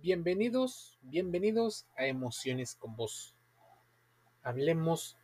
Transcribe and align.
Bienvenidos, 0.00 0.96
bienvenidos 1.02 1.84
a 1.96 2.06
Emociones 2.06 2.76
con 2.76 2.94
Vos. 2.94 3.34
Hablemos 4.44 5.16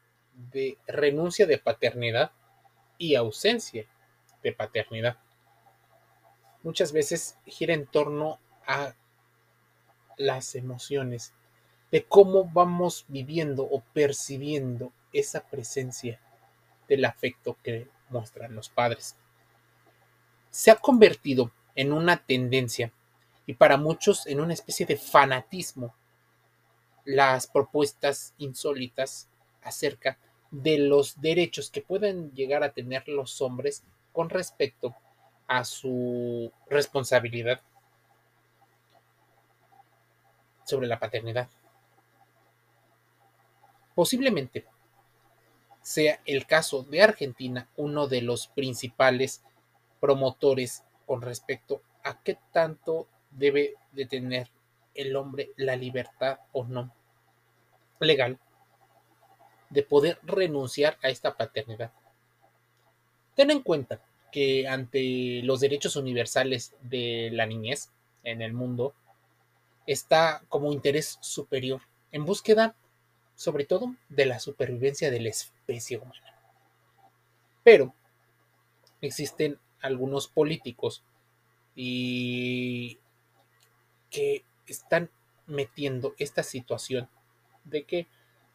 de 0.50 0.78
renuncia 0.88 1.46
de 1.46 1.58
paternidad 1.58 2.32
y 2.98 3.14
ausencia 3.14 3.86
de 4.42 4.52
paternidad. 4.52 5.16
Muchas 6.64 6.90
veces 6.90 7.38
gira 7.46 7.72
en 7.72 7.86
torno 7.86 8.40
a 8.66 8.94
las 10.16 10.56
emociones, 10.56 11.34
de 11.92 12.02
cómo 12.02 12.44
vamos 12.44 13.04
viviendo 13.06 13.62
o 13.62 13.80
percibiendo 13.92 14.92
esa 15.12 15.48
presencia 15.48 16.20
del 16.88 17.04
afecto 17.04 17.56
que 17.62 17.86
muestran 18.08 18.56
los 18.56 18.70
padres. 18.70 19.14
Se 20.50 20.72
ha 20.72 20.76
convertido 20.76 21.52
en 21.76 21.92
una 21.92 22.16
tendencia 22.16 22.92
y 23.46 23.54
para 23.54 23.76
muchos 23.76 24.26
en 24.26 24.40
una 24.40 24.54
especie 24.54 24.86
de 24.86 24.96
fanatismo 24.96 25.94
las 27.04 27.46
propuestas 27.46 28.34
insólitas 28.38 29.28
acerca 29.62 30.18
de 30.50 30.78
los 30.78 31.20
derechos 31.20 31.70
que 31.70 31.82
pueden 31.82 32.32
llegar 32.32 32.62
a 32.62 32.72
tener 32.72 33.08
los 33.08 33.40
hombres 33.42 33.82
con 34.12 34.30
respecto 34.30 34.94
a 35.46 35.64
su 35.64 36.50
responsabilidad 36.68 37.60
sobre 40.64 40.86
la 40.86 40.98
paternidad. 40.98 41.48
Posiblemente 43.94 44.64
sea 45.82 46.20
el 46.24 46.46
caso 46.46 46.82
de 46.84 47.02
Argentina 47.02 47.68
uno 47.76 48.08
de 48.08 48.22
los 48.22 48.46
principales 48.48 49.42
promotores 50.00 50.82
con 51.06 51.20
respecto 51.20 51.82
a 52.02 52.18
qué 52.22 52.38
tanto 52.52 53.06
debe 53.34 53.74
de 53.92 54.06
tener 54.06 54.48
el 54.94 55.14
hombre 55.16 55.50
la 55.56 55.76
libertad 55.76 56.38
o 56.52 56.64
no 56.64 56.94
legal 58.00 58.38
de 59.70 59.82
poder 59.82 60.18
renunciar 60.22 60.98
a 61.02 61.08
esta 61.08 61.36
paternidad. 61.36 61.92
Ten 63.34 63.50
en 63.50 63.62
cuenta 63.62 64.00
que 64.30 64.68
ante 64.68 65.40
los 65.42 65.60
derechos 65.60 65.96
universales 65.96 66.74
de 66.82 67.30
la 67.32 67.46
niñez 67.46 67.90
en 68.22 68.42
el 68.42 68.52
mundo 68.52 68.94
está 69.86 70.42
como 70.48 70.72
interés 70.72 71.18
superior 71.20 71.82
en 72.12 72.24
búsqueda 72.24 72.76
sobre 73.34 73.64
todo 73.64 73.94
de 74.08 74.26
la 74.26 74.38
supervivencia 74.38 75.10
de 75.10 75.20
la 75.20 75.28
especie 75.30 75.98
humana. 75.98 76.38
Pero 77.62 77.94
existen 79.00 79.58
algunos 79.80 80.28
políticos 80.28 81.02
y 81.74 82.98
que 84.14 84.44
están 84.68 85.10
metiendo 85.48 86.14
esta 86.18 86.44
situación 86.44 87.08
de 87.64 87.82
que 87.82 88.06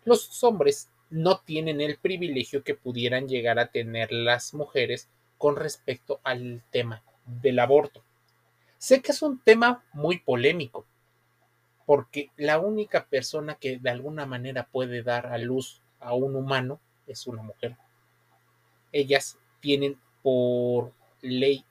los 0.05 0.41
hombres 0.41 0.89
no 1.09 1.39
tienen 1.39 1.81
el 1.81 1.97
privilegio 1.97 2.63
que 2.63 2.75
pudieran 2.75 3.27
llegar 3.27 3.59
a 3.59 3.67
tener 3.67 4.13
las 4.13 4.53
mujeres 4.53 5.09
con 5.37 5.57
respecto 5.57 6.21
al 6.23 6.63
tema 6.71 7.03
del 7.25 7.59
aborto. 7.59 8.05
Sé 8.77 9.01
que 9.01 9.11
es 9.11 9.21
un 9.21 9.39
tema 9.39 9.83
muy 9.91 10.19
polémico, 10.19 10.85
porque 11.85 12.31
la 12.37 12.59
única 12.59 13.07
persona 13.07 13.55
que 13.55 13.79
de 13.79 13.89
alguna 13.89 14.25
manera 14.25 14.65
puede 14.71 15.03
dar 15.03 15.27
a 15.27 15.37
luz 15.37 15.81
a 15.99 16.13
un 16.13 16.37
humano 16.37 16.79
es 17.05 17.27
una 17.27 17.43
mujer. 17.43 17.75
Ellas 18.93 19.37
tienen 19.59 19.99
por 20.21 20.93
ley 21.21 21.65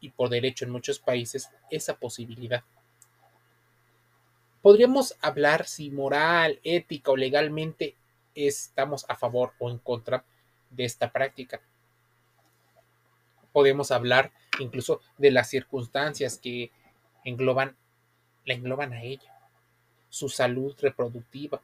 y 0.00 0.08
por 0.08 0.30
derecho 0.30 0.64
en 0.64 0.70
muchos 0.70 0.98
países 0.98 1.50
esa 1.70 1.98
posibilidad 1.98 2.64
podríamos 4.62 5.16
hablar 5.20 5.66
si 5.66 5.90
moral, 5.90 6.60
ética 6.64 7.10
o 7.10 7.16
legalmente 7.16 7.94
estamos 8.34 9.04
a 9.08 9.16
favor 9.16 9.52
o 9.58 9.70
en 9.70 9.78
contra 9.78 10.24
de 10.70 10.84
esta 10.84 11.10
práctica. 11.10 11.60
Podemos 13.52 13.90
hablar 13.90 14.32
incluso 14.58 15.00
de 15.18 15.30
las 15.30 15.48
circunstancias 15.48 16.38
que 16.38 16.70
engloban, 17.24 17.76
la 18.44 18.54
engloban 18.54 18.92
a 18.92 19.02
ella, 19.02 19.34
su 20.08 20.28
salud 20.28 20.76
reproductiva, 20.80 21.60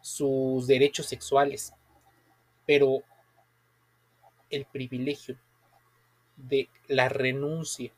sus 0.00 0.66
derechos 0.66 1.06
sexuales, 1.06 1.72
pero 2.66 3.02
el 4.50 4.64
privilegio 4.66 5.36
de 6.36 6.68
la 6.88 7.08
renuncia 7.08 7.92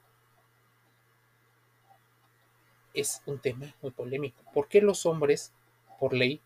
es 2.94 3.22
un 3.26 3.38
tema 3.38 3.74
muy 3.82 3.90
polémico. 3.90 4.42
¿Por 4.52 4.68
qué 4.68 4.80
los 4.80 5.04
hombres, 5.04 5.52
por 6.00 6.14
ley, 6.14 6.40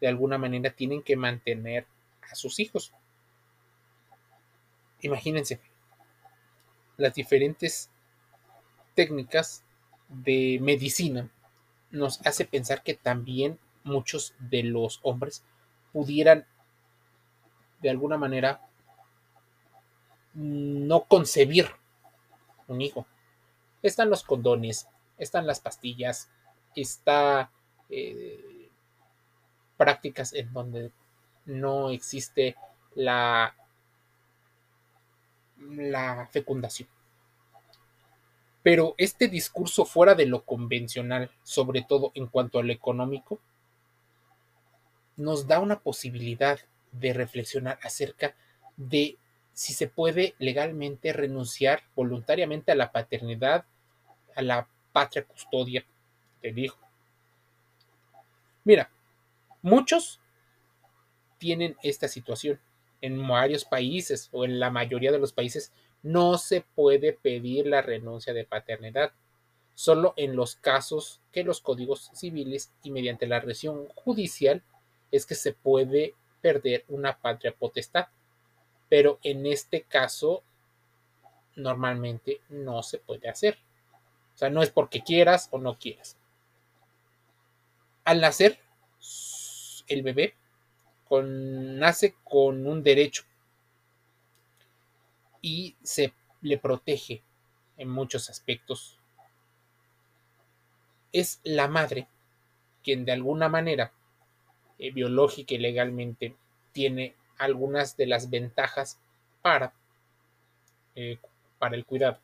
de 0.00 0.08
alguna 0.08 0.38
manera 0.38 0.70
tienen 0.70 1.02
que 1.02 1.16
mantener 1.16 1.86
a 2.30 2.34
sus 2.34 2.60
hijos? 2.60 2.92
Imagínense 5.00 5.60
las 6.96 7.14
diferentes 7.14 7.90
técnicas 8.94 9.62
de 10.08 10.58
medicina 10.60 11.28
nos 11.90 12.24
hace 12.26 12.44
pensar 12.44 12.82
que 12.82 12.94
también 12.94 13.58
muchos 13.84 14.34
de 14.38 14.62
los 14.62 15.00
hombres 15.02 15.44
pudieran 15.92 16.46
de 17.80 17.90
alguna 17.90 18.16
manera 18.16 18.60
no 20.34 21.04
concebir 21.04 21.70
un 22.66 22.80
hijo. 22.80 23.06
Están 23.82 24.10
los 24.10 24.22
condones, 24.22 24.88
están 25.18 25.46
las 25.46 25.60
pastillas, 25.60 26.28
está 26.74 27.50
eh, 27.88 28.70
prácticas 29.76 30.32
en 30.32 30.52
donde 30.52 30.92
no 31.44 31.90
existe 31.90 32.56
la, 32.94 33.54
la 35.58 36.28
fecundación. 36.30 36.88
Pero 38.62 38.94
este 38.98 39.28
discurso 39.28 39.84
fuera 39.84 40.14
de 40.14 40.26
lo 40.26 40.44
convencional, 40.44 41.30
sobre 41.44 41.82
todo 41.82 42.10
en 42.14 42.26
cuanto 42.26 42.58
a 42.58 42.64
lo 42.64 42.72
económico, 42.72 43.38
nos 45.16 45.46
da 45.46 45.60
una 45.60 45.78
posibilidad 45.78 46.58
de 46.90 47.12
reflexionar 47.12 47.78
acerca 47.82 48.34
de 48.76 49.16
si 49.52 49.72
se 49.72 49.88
puede 49.88 50.34
legalmente 50.38 51.12
renunciar 51.12 51.82
voluntariamente 51.94 52.72
a 52.72 52.74
la 52.74 52.92
paternidad, 52.92 53.64
a 54.34 54.42
la 54.42 54.68
patria 54.96 55.26
custodia 55.26 55.84
del 56.40 56.58
hijo. 56.58 56.78
Mira, 58.64 58.90
muchos 59.60 60.20
tienen 61.36 61.76
esta 61.82 62.08
situación. 62.08 62.58
En 63.02 63.28
varios 63.28 63.66
países 63.66 64.30
o 64.32 64.46
en 64.46 64.58
la 64.58 64.70
mayoría 64.70 65.12
de 65.12 65.18
los 65.18 65.34
países 65.34 65.70
no 66.02 66.38
se 66.38 66.62
puede 66.62 67.12
pedir 67.12 67.66
la 67.66 67.82
renuncia 67.82 68.32
de 68.32 68.46
paternidad, 68.46 69.12
solo 69.74 70.14
en 70.16 70.34
los 70.34 70.56
casos 70.56 71.20
que 71.30 71.44
los 71.44 71.60
códigos 71.60 72.10
civiles 72.14 72.72
y 72.82 72.90
mediante 72.90 73.26
la 73.26 73.40
región 73.40 73.88
judicial 73.96 74.62
es 75.10 75.26
que 75.26 75.34
se 75.34 75.52
puede 75.52 76.14
perder 76.40 76.86
una 76.88 77.18
patria 77.18 77.52
potestad. 77.52 78.06
Pero 78.88 79.18
en 79.22 79.44
este 79.44 79.82
caso 79.82 80.42
normalmente 81.54 82.40
no 82.48 82.82
se 82.82 82.96
puede 82.96 83.28
hacer. 83.28 83.58
O 84.36 84.38
sea, 84.38 84.50
no 84.50 84.62
es 84.62 84.68
porque 84.68 85.00
quieras 85.00 85.48
o 85.50 85.58
no 85.58 85.78
quieras. 85.78 86.18
Al 88.04 88.20
nacer, 88.20 88.60
el 89.88 90.02
bebé 90.02 90.34
nace 91.10 92.14
con 92.22 92.66
un 92.66 92.82
derecho 92.82 93.24
y 95.40 95.74
se 95.82 96.12
le 96.42 96.58
protege 96.58 97.22
en 97.78 97.88
muchos 97.88 98.28
aspectos. 98.28 98.98
Es 101.12 101.40
la 101.42 101.66
madre 101.66 102.06
quien 102.84 103.06
de 103.06 103.12
alguna 103.12 103.48
manera 103.48 103.94
eh, 104.78 104.90
biológica 104.90 105.54
y 105.54 105.58
legalmente 105.58 106.36
tiene 106.72 107.16
algunas 107.38 107.96
de 107.96 108.06
las 108.06 108.28
ventajas 108.28 109.00
para, 109.40 109.72
eh, 110.94 111.18
para 111.58 111.74
el 111.74 111.86
cuidado. 111.86 112.18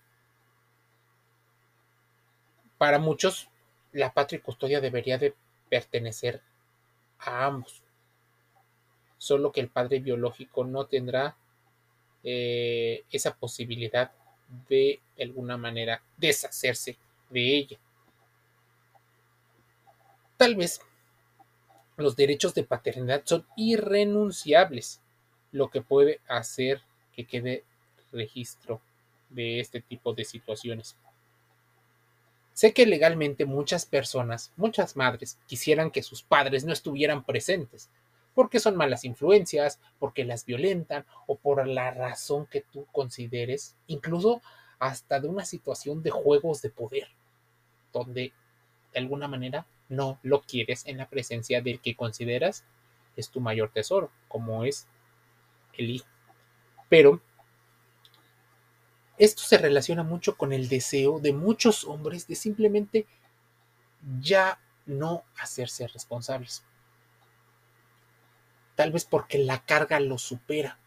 Para 2.82 2.99
muchos, 2.99 3.49
la 3.93 4.12
patria 4.12 4.38
y 4.38 4.40
custodia 4.40 4.81
debería 4.81 5.17
de 5.17 5.37
pertenecer 5.69 6.43
a 7.20 7.46
ambos. 7.46 7.81
Solo 9.19 9.52
que 9.52 9.61
el 9.61 9.69
padre 9.69 10.00
biológico 10.00 10.64
no 10.64 10.87
tendrá 10.87 11.37
eh, 12.25 13.05
esa 13.12 13.37
posibilidad 13.37 14.11
de, 14.69 15.00
de 15.17 15.23
alguna 15.23 15.56
manera, 15.56 16.02
deshacerse 16.17 16.99
de 17.31 17.56
ella. 17.56 17.79
Tal 20.37 20.56
vez 20.56 20.81
los 21.96 22.17
derechos 22.17 22.52
de 22.52 22.64
paternidad 22.64 23.23
son 23.25 23.46
irrenunciables, 23.55 25.00
lo 25.52 25.70
que 25.70 25.82
puede 25.82 26.20
hacer 26.26 26.82
que 27.14 27.26
quede 27.26 27.62
registro 28.11 28.81
de 29.31 29.61
este 29.61 29.81
tipo 29.81 30.14
de 30.14 30.25
situaciones. 30.25 30.96
Sé 32.52 32.72
que 32.72 32.87
legalmente 32.87 33.46
muchas 33.46 33.87
personas, 33.87 34.52
muchas 34.56 34.96
madres, 34.96 35.38
quisieran 35.46 35.90
que 35.90 36.02
sus 36.02 36.22
padres 36.22 36.64
no 36.64 36.72
estuvieran 36.72 37.25
presentes, 37.25 37.90
porque 38.34 38.60
son 38.60 38.76
malas 38.76 39.04
influencias, 39.04 39.81
porque 39.99 40.25
las 40.25 40.44
violentan 40.44 41.06
o 41.26 41.37
por 41.37 41.66
la 41.66 41.90
razón 41.90 42.46
que 42.46 42.60
tú 42.60 42.87
consideres, 42.93 43.76
incluso 43.87 44.43
hasta 44.78 45.20
de 45.20 45.28
una 45.28 45.44
situación 45.44 46.02
de 46.02 46.10
juegos 46.10 46.60
de 46.60 46.70
poder, 46.70 47.08
donde 47.93 48.32
de 48.93 48.99
alguna 48.99 49.28
manera 49.28 49.66
no 49.88 50.19
lo 50.22 50.43
quieres 50.43 50.87
en 50.87 50.99
la 50.99 51.08
presencia 51.08 51.62
del 51.62 51.81
que 51.81 51.94
consideras 51.94 52.64
es 53.16 53.31
tu 53.31 53.40
mayor 53.40 53.70
tesoro, 53.70 54.10
como 54.28 54.64
es 54.64 54.87
el 55.75 55.90
hijo. 55.90 56.06
Pero 56.88 57.20
esto 59.19 59.43
se 59.43 59.59
relaciona 59.59 60.03
mucho 60.03 60.37
con 60.37 60.53
el 60.53 60.69
deseo 60.69 61.20
de 61.20 61.32
muchos 61.32 61.85
hombres 61.85 62.26
de 62.26 62.35
simplemente 62.35 63.06
ya 64.20 64.59
no 64.87 65.25
hacerse 65.38 65.87
responsables. 65.87 66.64
Tal 68.75 68.91
vez 68.91 69.05
porque 69.05 69.38
la 69.38 69.64
carga 69.64 70.00
lo 70.00 70.19
supera. 70.19 70.79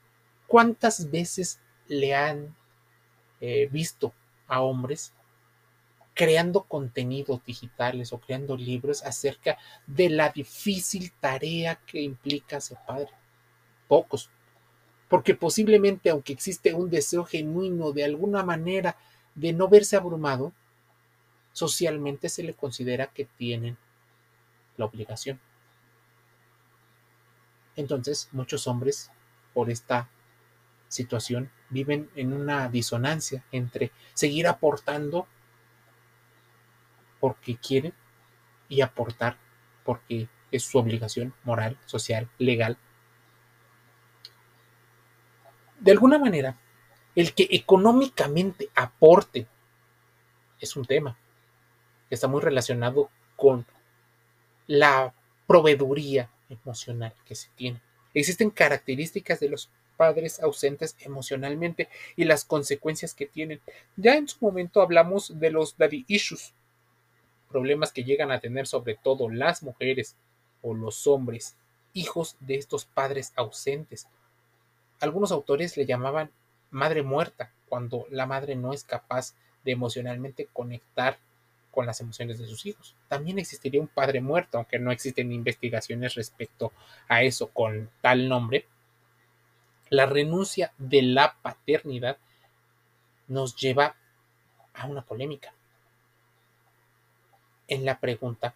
¿Cuántas 0.48 1.12
veces 1.12 1.60
le 1.88 2.16
han 2.16 2.56
eh, 3.42 3.68
visto 3.72 4.14
a 4.48 4.62
hombres 4.62 5.14
creando 6.14 6.64
contenidos 6.64 7.44
digitales 7.46 8.14
o 8.14 8.20
creando 8.20 8.56
libros 8.56 9.04
acerca 9.04 9.58
de 9.86 10.10
la 10.10 10.30
difícil 10.30 11.12
tarea 11.20 11.76
que 11.86 12.02
implica 12.02 12.60
ser 12.60 12.78
padre? 12.88 13.12
Pocos, 13.88 14.32
porque 15.16 15.34
posiblemente 15.34 16.10
aunque 16.10 16.34
existe 16.34 16.74
un 16.74 16.90
deseo 16.90 17.24
genuino 17.24 17.94
de 17.94 18.04
alguna 18.04 18.44
manera 18.44 18.98
de 19.34 19.54
no 19.54 19.70
verse 19.70 19.96
abrumado, 19.96 20.52
socialmente 21.54 22.28
se 22.28 22.44
le 22.44 22.54
considera 22.54 23.08
que 23.08 23.24
tienen 23.24 23.78
la 24.76 24.84
obligación. 24.84 25.40
Entonces, 27.78 28.28
muchos 28.34 28.68
hombres, 28.68 29.10
por 29.54 29.70
esta 29.70 30.10
situación, 30.90 31.50
viven 31.70 32.10
en 32.18 32.34
una 32.34 32.68
disonancia 32.68 33.42
entre 33.54 33.94
seguir 34.16 34.50
aportando 34.50 35.28
porque 37.22 37.56
quieren 37.56 37.94
y 38.68 38.82
aportar 38.82 39.38
porque 39.86 40.28
es 40.52 40.64
su 40.64 40.78
obligación 40.78 41.34
moral, 41.46 41.78
social, 41.86 42.28
legal 42.38 42.78
de 45.80 45.92
alguna 45.92 46.18
manera, 46.18 46.58
el 47.16 47.34
que 47.34 47.48
económicamente 47.52 48.70
aporte 48.76 49.48
es 50.60 50.76
un 50.76 50.86
tema 50.86 51.18
que 52.10 52.16
está 52.16 52.28
muy 52.28 52.42
relacionado 52.42 53.10
con 53.36 53.66
la 54.68 55.14
proveeduría 55.48 56.30
emocional 56.50 57.14
que 57.26 57.36
se 57.36 57.50
tiene. 57.56 57.82
Existen 58.14 58.50
características 58.50 59.40
de 59.40 59.50
los 59.50 59.70
padres 59.98 60.42
ausentes 60.42 60.96
emocionalmente 61.00 61.90
y 62.16 62.26
las 62.26 62.46
consecuencias 62.46 63.14
que 63.14 63.26
tienen. 63.26 63.62
Ya 63.96 64.16
en 64.16 64.28
su 64.28 64.38
momento 64.42 64.82
hablamos 64.82 65.40
de 65.40 65.52
los 65.52 65.78
daddy 65.78 66.06
issues, 66.08 66.54
problemas 67.50 67.92
que 67.92 68.04
llegan 68.04 68.32
a 68.32 68.40
tener 68.40 68.68
sobre 68.68 68.96
todo 68.96 69.30
las 69.30 69.64
mujeres 69.64 70.16
o 70.62 70.74
los 70.74 71.08
hombres, 71.08 71.56
hijos 71.94 72.36
de 72.40 72.56
estos 72.56 72.86
padres 72.86 73.32
ausentes 73.36 74.08
algunos 75.00 75.32
autores 75.32 75.78
le 75.78 75.86
llamaban 75.86 76.32
madre 76.72 77.04
muerta, 77.04 77.52
cuando 77.68 78.06
la 78.10 78.26
madre 78.26 78.56
no 78.56 78.74
es 78.74 78.84
capaz 78.84 79.34
de 79.64 79.72
emocionalmente 79.72 80.48
conectar 80.52 81.18
con 81.72 81.86
las 81.86 82.00
emociones 82.00 82.40
de 82.40 82.48
sus 82.48 82.66
hijos. 82.66 82.96
También 83.10 83.38
existiría 83.38 83.82
un 83.82 83.88
padre 83.88 84.22
muerto, 84.22 84.58
aunque 84.58 84.80
no 84.80 84.92
existen 84.92 85.32
investigaciones 85.32 86.16
respecto 86.16 86.72
a 87.08 87.24
eso 87.24 87.50
con 87.50 87.90
tal 88.02 88.30
nombre. 88.30 88.66
La 89.90 90.06
renuncia 90.06 90.74
de 90.78 91.02
la 91.02 91.36
paternidad 91.42 92.18
nos 93.28 93.56
lleva 93.56 93.96
a 94.74 94.86
una 94.88 95.04
polémica. 95.04 95.54
En 97.68 97.84
la 97.84 98.00
pregunta 98.00 98.56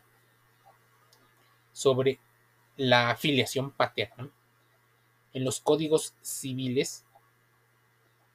sobre 1.73 2.19
la 2.77 3.09
afiliación 3.09 3.71
paterna, 3.71 4.29
en 5.33 5.43
los 5.43 5.59
códigos 5.59 6.13
civiles 6.21 7.05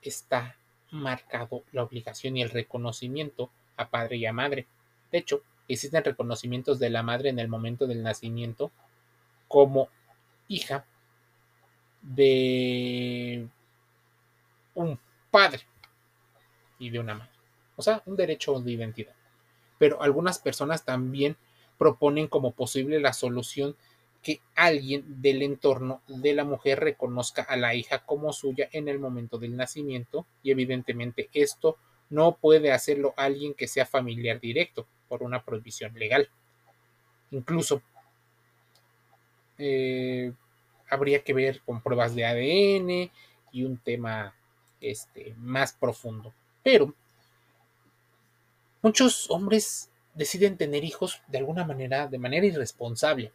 está 0.03 0.57
marcado 0.91 1.65
la 1.73 1.83
obligación 1.83 2.37
y 2.37 2.43
el 2.43 2.51
reconocimiento 2.51 3.51
a 3.77 3.89
padre 3.89 4.17
y 4.17 4.27
a 4.27 4.33
madre. 4.33 4.67
De 5.11 5.19
hecho, 5.19 5.43
existen 5.69 6.05
reconocimientos 6.05 6.79
de 6.79 6.91
la 6.91 7.03
madre 7.03 7.31
en 7.31 7.39
el 7.39 7.49
momento 7.49 7.87
del 7.87 8.03
nacimiento 8.03 8.71
como 9.49 9.89
hija 10.49 10.85
de 12.03 13.49
un 14.75 14.99
padre 15.31 15.63
y 16.79 16.91
de 16.91 16.99
una 16.99 17.15
madre. 17.15 17.31
O 17.77 17.83
sea, 17.83 18.03
un 18.07 18.17
derecho 18.17 18.61
de 18.61 18.73
identidad. 18.73 19.15
Pero 19.79 20.01
algunas 20.03 20.39
personas 20.39 20.85
también 20.85 21.37
proponen 21.79 22.29
como 22.29 22.53
posible 22.53 23.01
la 23.01 23.13
solución 23.13 23.77
que 24.25 24.41
alguien 24.57 25.05
del 25.21 25.43
entorno 25.43 26.03
de 26.09 26.33
la 26.33 26.45
mujer 26.45 26.81
reconozca 26.81 27.43
a 27.43 27.57
la 27.57 27.75
hija 27.75 28.05
como 28.07 28.33
suya 28.33 28.69
en 28.73 28.89
el 28.89 28.99
momento 28.99 29.39
del 29.39 29.55
nacimiento 29.55 30.27
y 30.43 30.51
evidentemente 30.51 31.29
esto 31.35 31.77
no 32.09 32.37
puede 32.37 32.73
hacerlo 32.73 33.13
alguien 33.19 33.53
que 33.55 33.69
sea 33.69 33.85
familiar 33.85 34.41
directo 34.41 34.89
por 35.09 35.23
una 35.23 35.45
prohibición 35.45 35.93
legal. 35.95 36.31
Incluso 37.31 37.83
eh, 39.59 40.33
habría 40.89 41.23
que 41.23 41.35
ver 41.35 41.61
con 41.61 41.83
pruebas 41.83 42.15
de 42.15 42.25
ADN 42.25 43.11
y 43.53 43.65
un 43.65 43.77
tema 43.77 44.35
este, 44.81 45.35
más 45.37 45.75
profundo. 45.75 46.33
Pero 46.63 46.95
muchos 48.81 49.31
hombres 49.31 49.91
deciden 50.15 50.57
tener 50.57 50.83
hijos 50.83 51.21
de 51.29 51.39
alguna 51.39 51.67
manera, 51.67 52.07
de 52.07 52.19
manera 52.19 52.47
irresponsable 52.47 53.33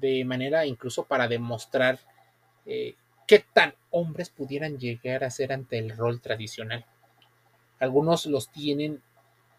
de 0.00 0.24
manera 0.24 0.66
incluso 0.66 1.04
para 1.04 1.28
demostrar 1.28 1.98
eh, 2.66 2.94
qué 3.26 3.44
tan 3.52 3.74
hombres 3.90 4.30
pudieran 4.30 4.78
llegar 4.78 5.24
a 5.24 5.30
ser 5.30 5.52
ante 5.52 5.78
el 5.78 5.96
rol 5.96 6.20
tradicional. 6.20 6.86
Algunos 7.78 8.26
los 8.26 8.50
tienen 8.50 9.02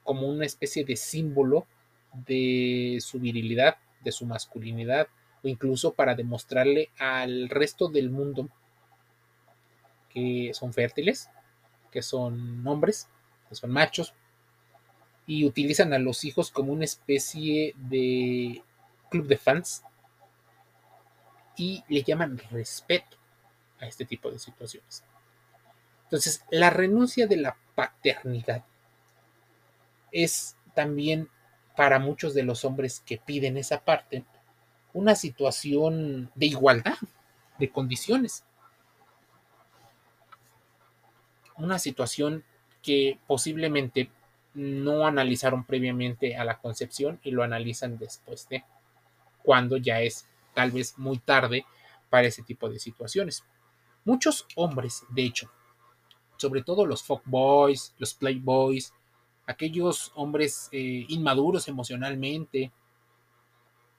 como 0.04 0.28
una 0.28 0.46
especie 0.46 0.84
de 0.84 0.96
símbolo 0.96 1.68
de 2.14 2.98
su 3.02 3.20
virilidad, 3.20 3.78
de 4.02 4.12
su 4.12 4.26
masculinidad, 4.26 5.08
o 5.44 5.48
incluso 5.48 5.94
para 5.94 6.16
demostrarle 6.16 6.90
al 6.98 7.50
resto 7.50 7.88
del 7.88 8.10
mundo 8.10 8.50
que 10.10 10.52
son 10.54 10.74
fértiles, 10.74 11.30
que 11.92 12.02
son 12.02 12.66
hombres, 12.68 13.08
que 13.48 13.56
son 13.56 13.72
machos, 13.72 14.14
y 15.28 15.46
utilizan 15.46 15.94
a 15.94 16.00
los 16.00 16.26
hijos 16.26 16.50
como 16.50 16.74
una 16.74 16.86
especie 16.86 17.76
de 17.78 18.64
club 19.10 19.28
de 19.28 19.38
fans 19.38 19.84
y 21.60 21.84
le 21.90 22.04
llaman 22.04 22.42
respeto 22.52 23.18
a 23.82 23.86
este 23.86 24.06
tipo 24.06 24.32
de 24.32 24.40
situaciones. 24.40 25.04
Entonces, 26.06 26.44
la 26.50 26.70
renuncia 26.70 27.28
de 27.28 27.36
la 27.36 27.58
paternidad 27.76 28.64
es 30.12 30.56
también 30.74 31.30
para 31.76 32.00
muchos 32.00 32.34
de 32.34 32.44
los 32.44 32.64
hombres 32.64 33.04
que 33.06 33.18
piden 33.18 33.58
esa 33.58 33.82
parte 33.82 34.24
una 34.94 35.16
situación 35.16 36.32
de 36.34 36.46
igualdad 36.48 36.98
de 37.60 37.70
condiciones. 37.70 38.44
Una 41.58 41.78
situación 41.78 42.46
que 42.82 43.20
posiblemente 43.28 44.10
no 44.54 45.06
analizaron 45.06 45.66
previamente 45.66 46.38
a 46.38 46.46
la 46.46 46.58
concepción 46.58 47.20
y 47.22 47.32
lo 47.32 47.44
analizan 47.44 47.98
después 47.98 48.48
de 48.48 48.64
cuando 49.44 49.76
ya 49.76 50.02
es 50.02 50.26
tal 50.60 50.72
vez 50.72 50.98
muy 50.98 51.20
tarde 51.20 51.66
para 52.10 52.28
ese 52.28 52.44
tipo 52.44 52.70
de 52.70 52.80
situaciones. 52.80 53.46
Muchos 54.04 54.46
hombres, 54.58 55.04
de 55.08 55.24
hecho, 55.24 55.50
sobre 56.36 56.64
todo 56.64 56.86
los 56.86 57.06
boys, 57.24 57.96
los 57.98 58.14
playboys, 58.14 58.94
aquellos 59.48 60.12
hombres 60.16 60.68
eh, 60.74 61.06
inmaduros 61.08 61.70
emocionalmente, 61.70 62.74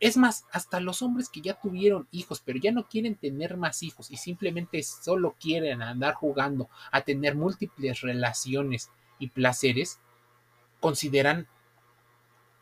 es 0.00 0.18
más, 0.18 0.44
hasta 0.52 0.80
los 0.80 1.00
hombres 1.00 1.30
que 1.30 1.40
ya 1.40 1.54
tuvieron 1.54 2.06
hijos, 2.10 2.42
pero 2.44 2.58
ya 2.58 2.72
no 2.72 2.86
quieren 2.86 3.14
tener 3.14 3.56
más 3.56 3.82
hijos 3.82 4.10
y 4.10 4.18
simplemente 4.18 4.82
solo 4.82 5.36
quieren 5.40 5.80
andar 5.80 6.12
jugando 6.12 6.68
a 6.92 7.00
tener 7.00 7.36
múltiples 7.36 8.02
relaciones 8.02 8.90
y 9.18 9.28
placeres, 9.28 9.98
consideran 10.78 11.48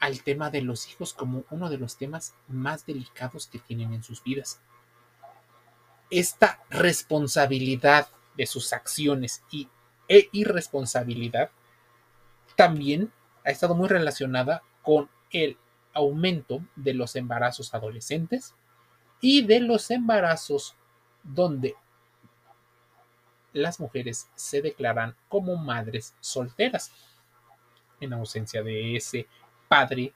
al 0.00 0.22
tema 0.22 0.50
de 0.50 0.62
los 0.62 0.88
hijos 0.88 1.12
como 1.12 1.44
uno 1.50 1.68
de 1.68 1.78
los 1.78 1.96
temas 1.96 2.34
más 2.46 2.86
delicados 2.86 3.46
que 3.46 3.58
tienen 3.58 3.92
en 3.92 4.02
sus 4.02 4.22
vidas. 4.22 4.60
Esta 6.10 6.62
responsabilidad 6.70 8.08
de 8.36 8.46
sus 8.46 8.72
acciones 8.72 9.42
y, 9.50 9.68
e 10.08 10.28
irresponsabilidad 10.32 11.50
también 12.56 13.12
ha 13.44 13.50
estado 13.50 13.74
muy 13.74 13.88
relacionada 13.88 14.62
con 14.82 15.10
el 15.30 15.58
aumento 15.92 16.62
de 16.76 16.94
los 16.94 17.16
embarazos 17.16 17.74
adolescentes 17.74 18.54
y 19.20 19.44
de 19.44 19.60
los 19.60 19.90
embarazos 19.90 20.76
donde 21.22 21.74
las 23.52 23.80
mujeres 23.80 24.30
se 24.34 24.62
declaran 24.62 25.16
como 25.28 25.56
madres 25.56 26.14
solteras 26.20 26.92
en 28.00 28.12
ausencia 28.12 28.62
de 28.62 28.96
ese 28.96 29.26
padre 29.68 30.12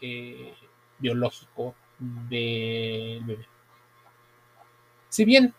eh, 0.00 0.54
biológico 0.98 1.74
del 1.98 3.22
bebé. 3.24 3.46
Si 5.08 5.24
bien 5.24 5.54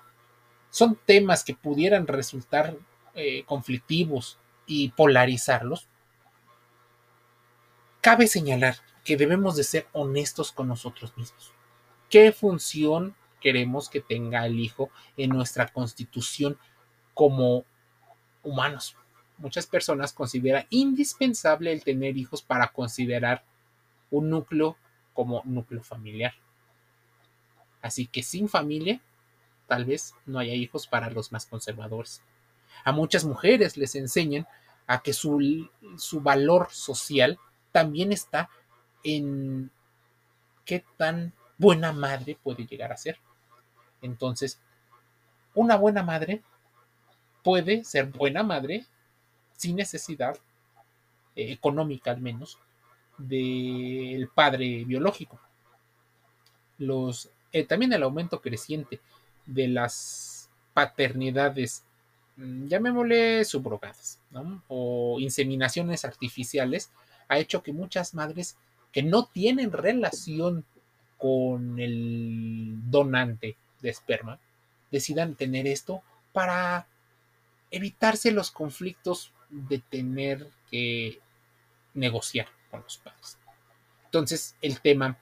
son 0.70 0.98
temas 1.06 1.44
que 1.44 1.54
pudieran 1.54 2.08
resultar 2.08 2.76
eh, 3.14 3.44
conflictivos 3.46 4.40
y 4.66 4.90
polarizarlos, 4.90 5.88
cabe 8.02 8.28
señalar 8.28 8.78
que 9.04 9.18
debemos 9.18 9.56
de 9.56 9.64
ser 9.64 9.88
honestos 9.92 10.52
con 10.52 10.68
nosotros 10.68 11.16
mismos. 11.18 11.54
¿Qué 12.10 12.32
función 12.32 13.16
queremos 13.40 13.90
que 13.90 14.02
tenga 14.02 14.46
el 14.46 14.60
hijo 14.60 14.90
en 15.18 15.30
nuestra 15.30 15.68
constitución 15.68 16.58
como 17.14 17.66
humanos? 18.42 18.96
Muchas 19.44 19.68
personas 19.68 20.14
consideran 20.14 20.66
indispensable 20.70 21.74
el 21.74 21.84
tener 21.84 22.16
hijos 22.16 22.42
para 22.42 22.70
considerar 22.70 23.44
un 24.10 24.30
núcleo 24.30 24.78
como 25.14 25.42
núcleo 25.44 25.84
familiar. 25.84 26.34
Así 27.82 28.08
que 28.08 28.24
sin 28.24 28.48
familia, 28.48 29.02
tal 29.68 29.84
vez 29.84 30.16
no 30.26 30.40
haya 30.40 30.54
hijos 30.54 30.88
para 30.88 31.10
los 31.10 31.34
más 31.34 31.46
conservadores. 31.46 32.22
A 32.86 32.94
muchas 32.94 33.26
mujeres 33.26 33.76
les 33.76 33.96
enseñan 33.96 34.48
a 34.88 35.02
que 35.02 35.12
su, 35.12 35.70
su 35.98 36.22
valor 36.22 36.70
social 36.72 37.38
también 37.74 38.14
está 38.14 38.50
en 39.04 39.72
qué 40.64 40.86
tan 40.96 41.34
buena 41.58 41.92
madre 41.92 42.38
puede 42.42 42.66
llegar 42.66 42.94
a 42.94 42.98
ser. 42.98 43.20
Entonces, 44.02 44.62
una 45.54 45.76
buena 45.76 46.02
madre 46.02 46.42
puede 47.44 47.84
ser 47.84 48.06
buena 48.06 48.42
madre 48.42 48.86
sin 49.64 49.78
necesidad 49.78 50.36
eh, 51.36 51.52
económica 51.54 52.12
al 52.12 52.22
menos 52.22 52.60
del 53.18 54.28
padre 54.28 54.84
biológico. 54.84 55.40
Eh, 56.80 57.64
también 57.66 57.94
el 57.94 58.04
aumento 58.04 58.42
creciente 58.42 59.00
de 59.46 59.70
las 59.70 60.50
paternidades, 60.74 61.84
mm, 62.36 62.68
llamémosle 62.68 63.46
subrogadas, 63.46 64.20
o 64.68 65.18
inseminaciones 65.20 66.04
artificiales, 66.04 66.92
ha 67.30 67.38
hecho 67.40 67.64
que 67.64 67.72
muchas 67.72 68.14
madres 68.14 68.58
que 68.92 69.02
no 69.04 69.28
tienen 69.28 69.72
relación 69.72 70.66
con 71.18 71.80
el 71.80 72.76
donante 72.92 73.56
de 73.82 73.90
esperma 73.90 74.40
decidan 74.92 75.36
tener 75.36 75.68
esto 75.68 76.02
para 76.34 76.88
evitarse 77.72 78.32
los 78.32 78.52
conflictos 78.52 79.32
de 79.54 79.80
tener 79.80 80.48
que 80.70 81.20
negociar 81.94 82.48
con 82.72 82.82
los 82.82 82.98
padres. 82.98 83.38
Entonces, 84.06 84.56
el 84.62 84.82
tema 84.82 85.18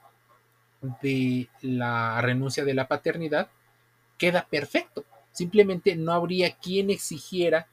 de 1.02 1.50
la 1.62 2.22
renuncia 2.22 2.66
de 2.66 2.74
la 2.74 2.88
paternidad 2.88 3.50
queda 4.18 4.48
perfecto. 4.50 5.06
Simplemente 5.32 5.96
no 5.96 6.14
habría 6.14 6.56
quien 6.56 6.90
exigiera 6.90 7.68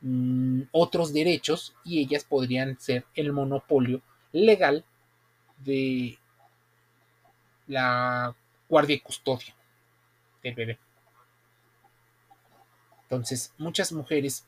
mm, 0.00 0.62
otros 0.72 1.12
derechos 1.12 1.74
y 1.84 2.00
ellas 2.00 2.24
podrían 2.24 2.78
ser 2.80 3.06
el 3.14 3.32
monopolio 3.32 4.02
legal 4.32 4.84
de 5.58 6.18
la 7.66 8.34
guardia 8.68 8.96
y 8.96 9.00
custodia 9.00 9.54
del 10.42 10.54
bebé. 10.54 10.78
Entonces, 13.04 13.54
muchas 13.56 13.92
mujeres, 13.92 14.46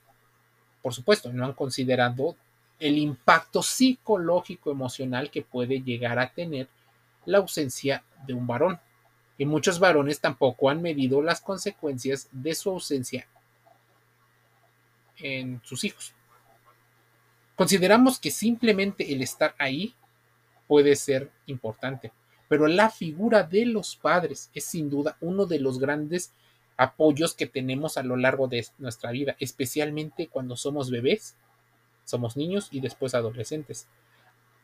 por 0.82 0.94
supuesto, 0.94 1.32
no 1.32 1.44
han 1.44 1.52
considerado 1.52 2.36
el 2.78 2.98
impacto 2.98 3.62
psicológico 3.62 4.70
emocional 4.70 5.30
que 5.30 5.42
puede 5.42 5.82
llegar 5.82 6.18
a 6.18 6.32
tener 6.32 6.68
la 7.26 7.38
ausencia 7.38 8.02
de 8.26 8.34
un 8.34 8.46
varón. 8.46 8.80
Y 9.36 9.44
muchos 9.44 9.78
varones 9.78 10.20
tampoco 10.20 10.70
han 10.70 10.82
medido 10.82 11.22
las 11.22 11.40
consecuencias 11.40 12.28
de 12.32 12.54
su 12.54 12.70
ausencia 12.70 13.26
en 15.18 15.60
sus 15.64 15.84
hijos. 15.84 16.14
Consideramos 17.56 18.18
que 18.18 18.30
simplemente 18.30 19.12
el 19.12 19.22
estar 19.22 19.54
ahí 19.58 19.94
puede 20.66 20.96
ser 20.96 21.30
importante, 21.46 22.12
pero 22.48 22.66
la 22.66 22.90
figura 22.90 23.42
de 23.42 23.66
los 23.66 23.96
padres 23.96 24.50
es 24.54 24.64
sin 24.64 24.88
duda 24.88 25.16
uno 25.20 25.44
de 25.44 25.60
los 25.60 25.78
grandes 25.78 26.32
apoyos 26.80 27.34
que 27.34 27.46
tenemos 27.46 27.98
a 27.98 28.02
lo 28.02 28.16
largo 28.16 28.48
de 28.48 28.66
nuestra 28.78 29.10
vida, 29.10 29.36
especialmente 29.38 30.28
cuando 30.28 30.56
somos 30.56 30.90
bebés, 30.90 31.36
somos 32.06 32.38
niños 32.38 32.68
y 32.70 32.80
después 32.80 33.14
adolescentes. 33.14 33.86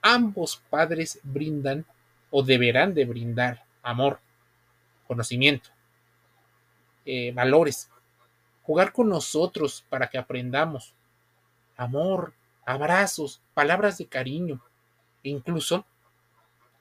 Ambos 0.00 0.62
padres 0.70 1.20
brindan 1.24 1.84
o 2.30 2.42
deberán 2.42 2.94
de 2.94 3.04
brindar 3.04 3.66
amor, 3.82 4.20
conocimiento, 5.06 5.68
eh, 7.04 7.32
valores, 7.32 7.90
jugar 8.62 8.94
con 8.94 9.10
nosotros 9.10 9.84
para 9.90 10.08
que 10.08 10.16
aprendamos, 10.16 10.94
amor, 11.76 12.32
abrazos, 12.64 13.42
palabras 13.52 13.98
de 13.98 14.06
cariño, 14.06 14.62
incluso 15.22 15.84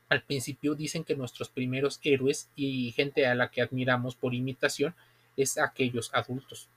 al 0.08 0.24
principio 0.24 0.76
dicen 0.76 1.04
que 1.04 1.18
nuestros 1.18 1.50
primeros 1.50 2.00
héroes 2.04 2.50
y 2.56 2.94
gente 2.94 3.28
a 3.28 3.36
la 3.36 3.52
que 3.52 3.62
admiramos 3.62 4.16
por 4.16 4.34
imitación 4.34 4.96
es 5.38 5.58
aquellos 5.58 6.14
adultos. 6.14 6.70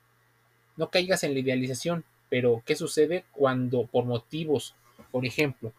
No 0.76 0.90
caigas 0.90 1.24
en 1.24 1.34
la 1.34 1.40
idealización, 1.40 2.04
pero 2.28 2.62
¿qué 2.64 2.76
sucede 2.76 3.24
cuando 3.32 3.86
por 3.86 4.04
motivos, 4.04 4.74
por 5.10 5.24
ejemplo, 5.24 5.72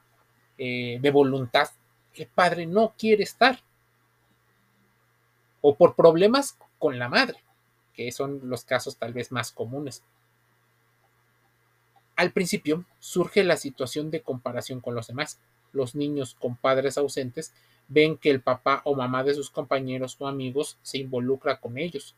eh, 0.57 0.99
de 1.01 1.11
voluntad, 1.11 1.69
el 2.15 2.27
padre 2.27 2.65
no 2.65 2.93
quiere 2.97 3.23
estar? 3.23 3.59
O 5.61 5.75
por 5.75 5.95
problemas 5.95 6.57
con 6.77 6.99
la 6.99 7.09
madre, 7.09 7.37
que 7.93 8.11
son 8.11 8.41
los 8.49 8.63
casos 8.63 8.97
tal 8.97 9.13
vez 9.13 9.31
más 9.31 9.51
comunes. 9.51 10.03
Al 12.15 12.31
principio 12.31 12.83
surge 12.99 13.43
la 13.45 13.55
situación 13.55 14.11
de 14.11 14.21
comparación 14.21 14.81
con 14.81 14.95
los 14.95 15.07
demás. 15.07 15.39
Los 15.71 15.95
niños 15.95 16.35
con 16.35 16.57
padres 16.57 16.97
ausentes 16.97 17.53
ven 17.87 18.17
que 18.17 18.29
el 18.29 18.41
papá 18.41 18.81
o 18.83 18.95
mamá 18.95 19.23
de 19.23 19.33
sus 19.33 19.49
compañeros 19.49 20.17
o 20.19 20.27
amigos 20.27 20.77
se 20.81 20.97
involucra 20.97 21.61
con 21.61 21.77
ellos, 21.77 22.15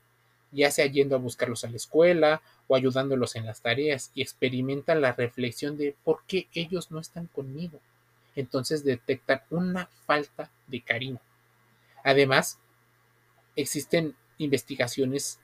ya 0.52 0.72
sea 0.72 0.86
yendo 0.86 1.16
a 1.16 1.20
buscarlos 1.20 1.64
a 1.64 1.70
la 1.70 1.78
escuela 1.78 2.42
o 2.68 2.76
ayudándolos 2.76 3.36
en 3.36 3.46
las 3.46 3.62
tareas 3.62 4.12
y 4.14 4.22
experimentan 4.22 5.02
la 5.02 5.14
reflexión 5.14 5.78
de 5.78 5.96
por 6.04 6.24
qué 6.28 6.48
ellos 6.54 6.92
no 6.92 7.00
están 7.00 7.28
conmigo. 7.28 7.80
Entonces 8.36 8.84
detectan 8.84 9.42
una 9.50 9.88
falta 10.06 10.52
de 10.68 10.82
cariño. 10.82 11.20
Además, 12.04 12.58
existen 13.56 14.16
investigaciones 14.38 15.40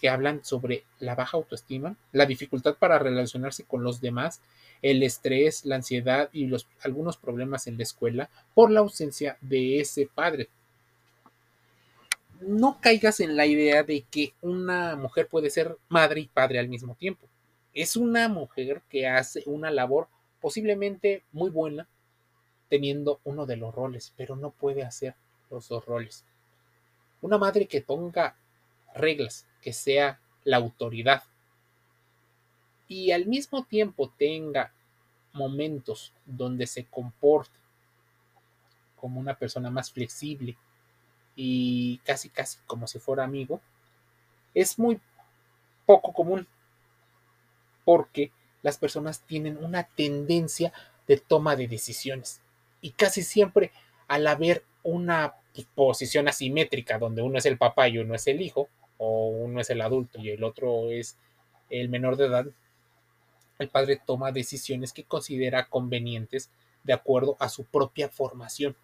que 0.00 0.08
hablan 0.08 0.44
sobre 0.44 0.84
la 1.00 1.14
baja 1.14 1.36
autoestima, 1.36 1.96
la 2.12 2.26
dificultad 2.26 2.76
para 2.76 2.98
relacionarse 2.98 3.64
con 3.64 3.82
los 3.82 4.00
demás, 4.00 4.40
el 4.80 5.02
estrés, 5.02 5.64
la 5.64 5.76
ansiedad 5.76 6.30
y 6.32 6.46
los, 6.46 6.68
algunos 6.82 7.16
problemas 7.16 7.66
en 7.66 7.76
la 7.76 7.82
escuela 7.82 8.30
por 8.54 8.70
la 8.70 8.80
ausencia 8.80 9.36
de 9.40 9.80
ese 9.80 10.08
padre 10.12 10.48
no 12.40 12.80
caigas 12.80 13.20
en 13.20 13.36
la 13.36 13.46
idea 13.46 13.82
de 13.82 14.02
que 14.02 14.34
una 14.42 14.96
mujer 14.96 15.28
puede 15.28 15.50
ser 15.50 15.76
madre 15.88 16.20
y 16.20 16.28
padre 16.28 16.58
al 16.58 16.68
mismo 16.68 16.94
tiempo. 16.94 17.26
Es 17.74 17.96
una 17.96 18.28
mujer 18.28 18.82
que 18.88 19.06
hace 19.06 19.42
una 19.46 19.70
labor 19.70 20.08
posiblemente 20.40 21.24
muy 21.32 21.50
buena 21.50 21.88
teniendo 22.68 23.20
uno 23.24 23.46
de 23.46 23.56
los 23.56 23.74
roles, 23.74 24.12
pero 24.16 24.36
no 24.36 24.50
puede 24.50 24.82
hacer 24.82 25.14
los 25.50 25.68
dos 25.68 25.84
roles. 25.86 26.24
Una 27.20 27.38
madre 27.38 27.66
que 27.66 27.80
ponga 27.80 28.36
reglas, 28.94 29.46
que 29.62 29.72
sea 29.72 30.20
la 30.44 30.58
autoridad 30.58 31.22
y 32.88 33.12
al 33.12 33.26
mismo 33.26 33.64
tiempo 33.64 34.12
tenga 34.16 34.72
momentos 35.32 36.12
donde 36.24 36.66
se 36.66 36.86
comporte 36.86 37.58
como 38.96 39.20
una 39.20 39.38
persona 39.38 39.70
más 39.70 39.92
flexible, 39.92 40.56
y 41.40 41.98
casi 41.98 42.30
casi 42.30 42.58
como 42.66 42.88
si 42.88 42.98
fuera 42.98 43.22
amigo, 43.22 43.60
es 44.54 44.76
muy 44.76 45.00
poco 45.86 46.12
común 46.12 46.48
porque 47.84 48.32
las 48.62 48.76
personas 48.76 49.20
tienen 49.20 49.56
una 49.64 49.84
tendencia 49.84 50.72
de 51.06 51.16
toma 51.16 51.54
de 51.54 51.68
decisiones 51.68 52.40
y 52.80 52.90
casi 52.90 53.22
siempre 53.22 53.70
al 54.08 54.26
haber 54.26 54.64
una 54.82 55.34
posición 55.76 56.26
asimétrica 56.26 56.98
donde 56.98 57.22
uno 57.22 57.38
es 57.38 57.46
el 57.46 57.56
papá 57.56 57.88
y 57.88 57.98
uno 57.98 58.16
es 58.16 58.26
el 58.26 58.42
hijo 58.42 58.68
o 58.96 59.28
uno 59.28 59.60
es 59.60 59.70
el 59.70 59.80
adulto 59.80 60.18
y 60.18 60.30
el 60.30 60.42
otro 60.42 60.90
es 60.90 61.16
el 61.70 61.88
menor 61.88 62.16
de 62.16 62.26
edad, 62.26 62.46
el 63.60 63.68
padre 63.68 64.02
toma 64.04 64.32
decisiones 64.32 64.92
que 64.92 65.04
considera 65.04 65.68
convenientes 65.68 66.50
de 66.82 66.94
acuerdo 66.94 67.36
a 67.38 67.48
su 67.48 67.64
propia 67.64 68.08
formación. 68.08 68.74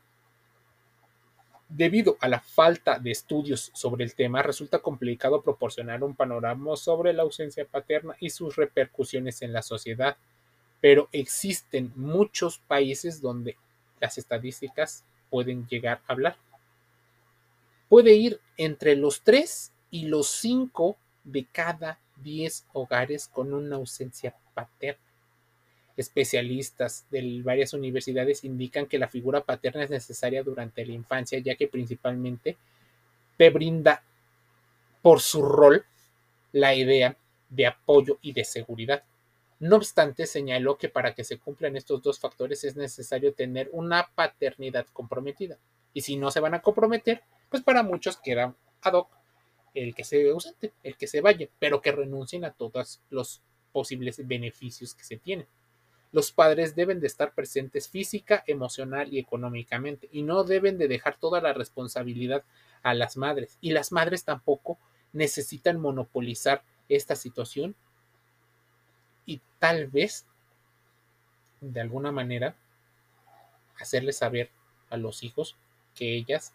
Debido 1.68 2.16
a 2.20 2.28
la 2.28 2.40
falta 2.40 2.98
de 2.98 3.10
estudios 3.10 3.70
sobre 3.74 4.04
el 4.04 4.14
tema, 4.14 4.42
resulta 4.42 4.80
complicado 4.80 5.42
proporcionar 5.42 6.04
un 6.04 6.14
panorama 6.14 6.76
sobre 6.76 7.12
la 7.12 7.22
ausencia 7.22 7.64
paterna 7.64 8.14
y 8.20 8.30
sus 8.30 8.56
repercusiones 8.56 9.42
en 9.42 9.52
la 9.52 9.62
sociedad, 9.62 10.16
pero 10.80 11.08
existen 11.12 11.92
muchos 11.96 12.58
países 12.58 13.20
donde 13.22 13.56
las 14.00 14.18
estadísticas 14.18 15.04
pueden 15.30 15.66
llegar 15.66 16.00
a 16.06 16.12
hablar. 16.12 16.36
Puede 17.88 18.14
ir 18.14 18.40
entre 18.56 18.94
los 18.94 19.22
3 19.22 19.72
y 19.90 20.06
los 20.06 20.28
5 20.28 20.96
de 21.24 21.46
cada 21.50 21.98
10 22.22 22.66
hogares 22.72 23.28
con 23.28 23.54
una 23.54 23.76
ausencia 23.76 24.34
paterna. 24.52 25.03
Especialistas 25.96 27.06
de 27.10 27.40
varias 27.44 27.72
universidades 27.72 28.44
indican 28.44 28.86
que 28.86 28.98
la 28.98 29.08
figura 29.08 29.42
paterna 29.42 29.84
es 29.84 29.90
necesaria 29.90 30.42
durante 30.42 30.84
la 30.84 30.92
infancia, 30.92 31.38
ya 31.38 31.54
que 31.54 31.68
principalmente 31.68 32.56
te 33.36 33.50
brinda 33.50 34.02
por 35.02 35.20
su 35.20 35.42
rol 35.42 35.84
la 36.52 36.74
idea 36.74 37.16
de 37.48 37.66
apoyo 37.66 38.18
y 38.22 38.32
de 38.32 38.44
seguridad. 38.44 39.04
No 39.60 39.76
obstante, 39.76 40.26
señaló 40.26 40.76
que 40.76 40.88
para 40.88 41.14
que 41.14 41.24
se 41.24 41.38
cumplan 41.38 41.76
estos 41.76 42.02
dos 42.02 42.18
factores 42.18 42.64
es 42.64 42.76
necesario 42.76 43.32
tener 43.32 43.68
una 43.72 44.08
paternidad 44.14 44.86
comprometida. 44.92 45.58
Y 45.92 46.00
si 46.00 46.16
no 46.16 46.30
se 46.30 46.40
van 46.40 46.54
a 46.54 46.62
comprometer, 46.62 47.22
pues 47.48 47.62
para 47.62 47.82
muchos 47.82 48.16
queda 48.16 48.54
ad 48.82 48.94
hoc 48.94 49.08
el 49.74 49.94
que 49.94 50.04
se 50.04 50.28
ausente, 50.30 50.72
el 50.82 50.96
que 50.96 51.06
se 51.06 51.20
vaya, 51.20 51.48
pero 51.58 51.80
que 51.80 51.92
renuncien 51.92 52.44
a 52.44 52.52
todos 52.52 53.00
los 53.10 53.42
posibles 53.72 54.26
beneficios 54.26 54.94
que 54.94 55.04
se 55.04 55.16
tienen. 55.16 55.46
Los 56.14 56.30
padres 56.30 56.76
deben 56.76 57.00
de 57.00 57.08
estar 57.08 57.34
presentes 57.34 57.88
física, 57.88 58.44
emocional 58.46 59.12
y 59.12 59.18
económicamente 59.18 60.08
y 60.12 60.22
no 60.22 60.44
deben 60.44 60.78
de 60.78 60.86
dejar 60.86 61.16
toda 61.16 61.40
la 61.40 61.52
responsabilidad 61.52 62.44
a 62.84 62.94
las 62.94 63.16
madres. 63.16 63.58
Y 63.60 63.72
las 63.72 63.90
madres 63.90 64.22
tampoco 64.22 64.78
necesitan 65.12 65.80
monopolizar 65.80 66.62
esta 66.88 67.16
situación 67.16 67.74
y 69.26 69.40
tal 69.58 69.88
vez 69.88 70.24
de 71.60 71.80
alguna 71.80 72.12
manera 72.12 72.54
hacerles 73.80 74.18
saber 74.18 74.50
a 74.90 74.96
los 74.96 75.24
hijos 75.24 75.56
que 75.96 76.14
ellas 76.14 76.52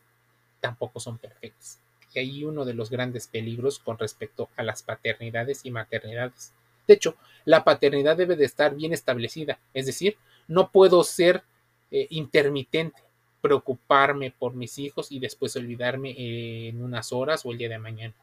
tampoco 0.62 1.01
son 1.01 1.18
perfectas. 1.18 1.82
Y 2.13 2.20
ahí 2.20 2.46
uno 2.46 2.63
de 2.63 2.75
los 2.75 2.89
grandes 2.89 3.28
peligros 3.28 3.78
con 3.78 3.98
respecto 3.98 4.48
a 4.56 4.63
las 4.63 4.84
paternidades 4.84 5.66
y 5.66 5.72
maternidades. 5.72 6.54
De 6.89 6.96
hecho, 6.96 7.17
la 7.46 7.63
paternidad 7.63 8.17
debe 8.17 8.36
de 8.36 8.46
estar 8.46 8.74
bien 8.74 8.93
establecida, 8.93 9.60
es 9.75 9.86
decir, 9.86 10.17
no 10.48 10.72
puedo 10.72 11.03
ser 11.03 11.43
eh, 11.91 12.08
intermitente, 12.10 13.00
preocuparme 13.41 14.31
por 14.31 14.55
mis 14.55 14.79
hijos 14.79 15.12
y 15.12 15.19
después 15.19 15.55
olvidarme 15.55 16.15
en 16.17 16.81
unas 16.81 17.13
horas 17.13 17.46
o 17.46 17.51
el 17.51 17.60
día 17.60 17.69
de 17.69 17.77
mañana. 17.77 18.15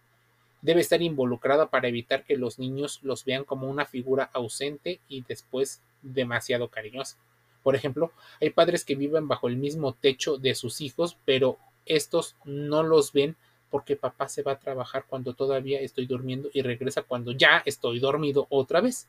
Debe 0.63 0.81
estar 0.81 1.01
involucrada 1.01 1.71
para 1.71 1.87
evitar 1.87 2.25
que 2.25 2.37
los 2.37 2.59
niños 2.59 2.99
los 3.05 3.25
vean 3.25 3.45
como 3.45 3.71
una 3.71 3.87
figura 3.87 4.31
ausente 4.33 4.99
y 5.07 5.23
después 5.23 5.81
demasiado 6.03 6.67
cariñosa. 6.67 7.19
Por 7.63 7.77
ejemplo, 7.77 8.11
hay 8.41 8.51
padres 8.51 8.85
que 8.85 8.97
viven 8.97 9.29
bajo 9.29 9.47
el 9.47 9.57
mismo 9.57 9.93
techo 9.95 10.39
de 10.39 10.57
sus 10.57 10.81
hijos, 10.81 11.17
pero 11.25 11.57
estos 11.85 12.35
no 12.45 12.83
los 12.83 13.13
ven 13.13 13.37
porque 13.77 13.95
papá 13.95 14.27
se 14.27 14.43
va 14.43 14.53
a 14.53 14.59
trabajar 14.59 15.05
cuando 15.07 15.35
todavía 15.35 15.81
estoy 15.81 16.07
durmiendo 16.07 16.49
y 16.55 16.63
regresa 16.63 17.03
cuando 17.03 17.33
ya 17.33 17.63
estoy 17.67 18.01
dormido 18.01 18.47
otra 18.49 18.81
vez. 18.81 19.07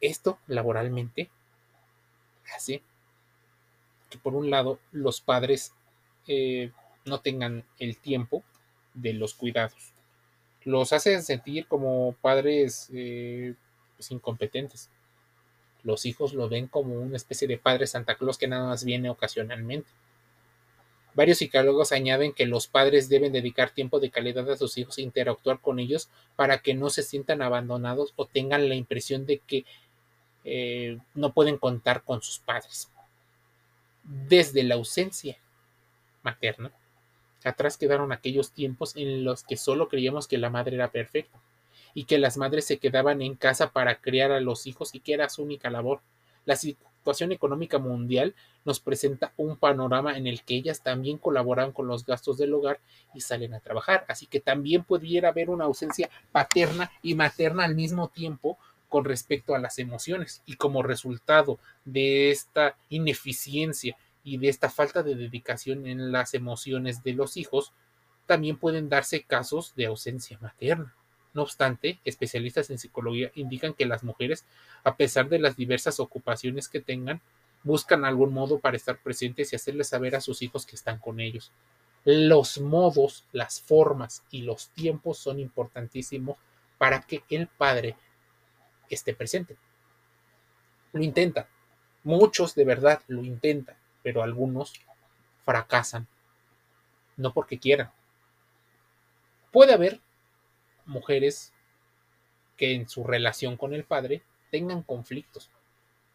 Esto 0.00 0.38
laboralmente 0.46 1.28
hace 2.54 2.82
que 4.08 4.18
por 4.18 4.36
un 4.36 4.48
lado 4.48 4.78
los 4.92 5.20
padres 5.20 5.72
eh, 6.28 6.70
no 7.04 7.18
tengan 7.18 7.64
el 7.80 7.96
tiempo 7.96 8.44
de 8.94 9.12
los 9.12 9.34
cuidados. 9.34 9.90
Los 10.62 10.92
hacen 10.92 11.24
sentir 11.24 11.66
como 11.66 12.14
padres 12.20 12.90
eh, 12.94 13.54
pues, 13.96 14.12
incompetentes. 14.12 14.88
Los 15.82 16.06
hijos 16.06 16.32
lo 16.32 16.48
ven 16.48 16.68
como 16.68 16.94
una 16.94 17.16
especie 17.16 17.48
de 17.48 17.58
padre 17.58 17.88
Santa 17.88 18.14
Claus 18.14 18.38
que 18.38 18.46
nada 18.46 18.68
más 18.68 18.84
viene 18.84 19.10
ocasionalmente. 19.10 19.90
Varios 21.20 21.36
psicólogos 21.36 21.92
añaden 21.92 22.32
que 22.32 22.46
los 22.46 22.66
padres 22.66 23.10
deben 23.10 23.30
dedicar 23.30 23.72
tiempo 23.72 24.00
de 24.00 24.10
calidad 24.10 24.50
a 24.50 24.56
sus 24.56 24.78
hijos 24.78 24.96
e 24.96 25.02
interactuar 25.02 25.60
con 25.60 25.78
ellos 25.78 26.08
para 26.34 26.62
que 26.62 26.72
no 26.72 26.88
se 26.88 27.02
sientan 27.02 27.42
abandonados 27.42 28.14
o 28.16 28.24
tengan 28.24 28.70
la 28.70 28.74
impresión 28.74 29.26
de 29.26 29.36
que 29.40 29.66
eh, 30.44 30.96
no 31.12 31.34
pueden 31.34 31.58
contar 31.58 32.04
con 32.04 32.22
sus 32.22 32.38
padres. 32.38 32.90
Desde 34.02 34.62
la 34.62 34.76
ausencia 34.76 35.36
materna, 36.22 36.72
atrás 37.44 37.76
quedaron 37.76 38.12
aquellos 38.12 38.52
tiempos 38.52 38.96
en 38.96 39.22
los 39.22 39.44
que 39.44 39.58
solo 39.58 39.90
creíamos 39.90 40.26
que 40.26 40.38
la 40.38 40.48
madre 40.48 40.76
era 40.76 40.90
perfecta 40.90 41.38
y 41.92 42.04
que 42.04 42.16
las 42.16 42.38
madres 42.38 42.64
se 42.64 42.78
quedaban 42.78 43.20
en 43.20 43.34
casa 43.34 43.72
para 43.72 44.00
criar 44.00 44.32
a 44.32 44.40
los 44.40 44.66
hijos 44.66 44.94
y 44.94 45.00
que 45.00 45.12
era 45.12 45.28
su 45.28 45.42
única 45.42 45.68
labor. 45.68 46.00
La 46.46 46.56
situación 47.00 47.32
económica 47.32 47.78
mundial 47.78 48.34
nos 48.66 48.78
presenta 48.78 49.32
un 49.38 49.56
panorama 49.56 50.18
en 50.18 50.26
el 50.26 50.42
que 50.42 50.56
ellas 50.56 50.82
también 50.82 51.16
colaboran 51.16 51.72
con 51.72 51.86
los 51.86 52.04
gastos 52.04 52.36
del 52.36 52.52
hogar 52.52 52.78
y 53.14 53.22
salen 53.22 53.54
a 53.54 53.60
trabajar. 53.60 54.04
Así 54.06 54.26
que 54.26 54.38
también 54.38 54.84
pudiera 54.84 55.30
haber 55.30 55.48
una 55.48 55.64
ausencia 55.64 56.10
paterna 56.30 56.90
y 57.02 57.14
materna 57.14 57.64
al 57.64 57.74
mismo 57.74 58.08
tiempo 58.08 58.58
con 58.90 59.06
respecto 59.06 59.54
a 59.54 59.58
las 59.58 59.78
emociones. 59.78 60.42
Y 60.44 60.56
como 60.56 60.82
resultado 60.82 61.58
de 61.86 62.30
esta 62.30 62.76
ineficiencia 62.90 63.96
y 64.22 64.36
de 64.36 64.48
esta 64.50 64.68
falta 64.68 65.02
de 65.02 65.14
dedicación 65.14 65.86
en 65.86 66.12
las 66.12 66.34
emociones 66.34 67.02
de 67.02 67.14
los 67.14 67.38
hijos, 67.38 67.72
también 68.26 68.58
pueden 68.58 68.90
darse 68.90 69.22
casos 69.22 69.74
de 69.74 69.86
ausencia 69.86 70.38
materna. 70.42 70.94
No 71.32 71.42
obstante, 71.42 72.00
especialistas 72.04 72.70
en 72.70 72.78
psicología 72.78 73.30
indican 73.34 73.74
que 73.74 73.86
las 73.86 74.02
mujeres, 74.02 74.44
a 74.82 74.96
pesar 74.96 75.28
de 75.28 75.38
las 75.38 75.56
diversas 75.56 76.00
ocupaciones 76.00 76.68
que 76.68 76.80
tengan, 76.80 77.20
buscan 77.62 78.04
algún 78.04 78.32
modo 78.32 78.58
para 78.58 78.76
estar 78.76 78.98
presentes 78.98 79.52
y 79.52 79.56
hacerles 79.56 79.88
saber 79.88 80.16
a 80.16 80.20
sus 80.20 80.42
hijos 80.42 80.66
que 80.66 80.76
están 80.76 80.98
con 80.98 81.20
ellos. 81.20 81.52
Los 82.04 82.58
modos, 82.58 83.24
las 83.32 83.60
formas 83.60 84.24
y 84.30 84.42
los 84.42 84.70
tiempos 84.70 85.18
son 85.18 85.38
importantísimos 85.38 86.36
para 86.78 87.02
que 87.02 87.22
el 87.28 87.46
padre 87.46 87.96
esté 88.88 89.14
presente. 89.14 89.56
Lo 90.92 91.02
intentan. 91.02 91.46
Muchos 92.02 92.54
de 92.54 92.64
verdad 92.64 93.02
lo 93.06 93.22
intentan, 93.22 93.76
pero 94.02 94.22
algunos 94.22 94.80
fracasan. 95.44 96.08
No 97.16 97.34
porque 97.34 97.58
quieran. 97.58 97.92
Puede 99.52 99.74
haber 99.74 100.00
mujeres 100.90 101.52
que 102.56 102.74
en 102.74 102.88
su 102.88 103.04
relación 103.04 103.56
con 103.56 103.72
el 103.72 103.84
padre 103.84 104.22
tengan 104.50 104.82
conflictos. 104.82 105.48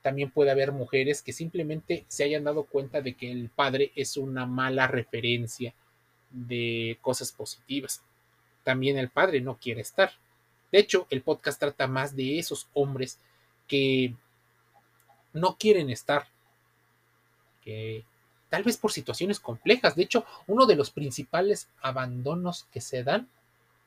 También 0.04 0.30
puede 0.30 0.52
haber 0.52 0.72
mujeres 0.72 1.24
que 1.24 1.34
simplemente 1.34 2.06
se 2.08 2.24
hayan 2.24 2.44
dado 2.44 2.66
cuenta 2.66 3.02
de 3.02 3.16
que 3.16 3.32
el 3.32 3.50
padre 3.50 3.92
es 3.96 4.18
una 4.18 4.46
mala 4.46 4.86
referencia 4.86 5.74
de 6.30 7.00
cosas 7.02 7.32
positivas. 7.32 8.04
También 8.64 8.98
el 9.00 9.10
padre 9.10 9.42
no 9.42 9.58
quiere 9.58 9.82
estar. 9.82 10.12
De 10.72 10.80
hecho, 10.80 11.08
el 11.10 11.24
podcast 11.24 11.60
trata 11.60 11.88
más 11.88 12.16
de 12.16 12.38
esos 12.38 12.68
hombres 12.74 13.20
que 13.68 14.14
no 15.34 15.58
quieren 15.58 15.90
estar, 15.90 16.28
que 17.64 18.06
tal 18.50 18.64
vez 18.64 18.78
por 18.78 18.92
situaciones 18.92 19.40
complejas. 19.40 19.96
De 19.96 20.04
hecho, 20.04 20.26
uno 20.46 20.66
de 20.66 20.76
los 20.76 20.92
principales 20.92 21.70
abandonos 21.82 22.68
que 22.72 22.82
se 22.82 23.04
dan 23.04 23.30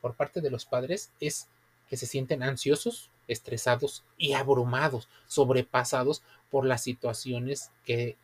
por 0.00 0.14
parte 0.14 0.40
de 0.40 0.50
los 0.50 0.64
padres 0.64 1.10
es 1.20 1.48
que 1.88 1.96
se 1.96 2.06
sienten 2.06 2.42
ansiosos, 2.42 3.10
estresados 3.28 4.04
y 4.16 4.34
abrumados, 4.34 5.08
sobrepasados 5.26 6.22
por 6.50 6.64
las 6.64 6.82
situaciones 6.82 7.70
que 7.84 8.16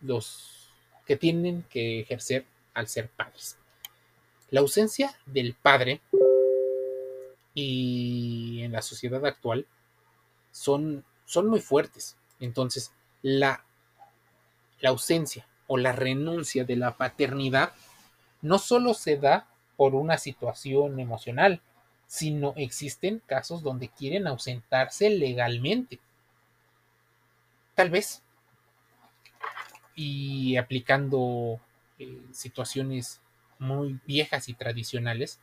los 0.00 0.68
que 1.06 1.16
tienen 1.16 1.64
que 1.70 2.00
ejercer 2.00 2.46
al 2.72 2.88
ser 2.88 3.08
padres. 3.08 3.56
La 4.50 4.60
ausencia 4.60 5.18
del 5.26 5.54
padre 5.54 6.00
y 7.54 8.62
en 8.62 8.72
la 8.72 8.82
sociedad 8.82 9.24
actual 9.24 9.66
son, 10.52 11.04
son 11.24 11.48
muy 11.48 11.60
fuertes. 11.60 12.16
Entonces, 12.40 12.92
la, 13.22 13.64
la 14.80 14.90
ausencia 14.90 15.46
o 15.66 15.76
la 15.76 15.92
renuncia 15.92 16.64
de 16.64 16.76
la 16.76 16.96
paternidad 16.96 17.72
no 18.42 18.58
solo 18.58 18.94
se 18.94 19.16
da 19.16 19.46
por 19.76 19.94
una 19.94 20.18
situación 20.18 21.00
emocional, 21.00 21.60
sino 22.06 22.52
existen 22.56 23.22
casos 23.26 23.62
donde 23.62 23.88
quieren 23.88 24.26
ausentarse 24.26 25.10
legalmente. 25.10 26.00
Tal 27.74 27.90
vez. 27.90 28.22
Y 29.96 30.56
aplicando 30.56 31.60
eh, 31.98 32.22
situaciones 32.32 33.20
muy 33.58 34.00
viejas 34.06 34.48
y 34.48 34.54
tradicionales, 34.54 35.40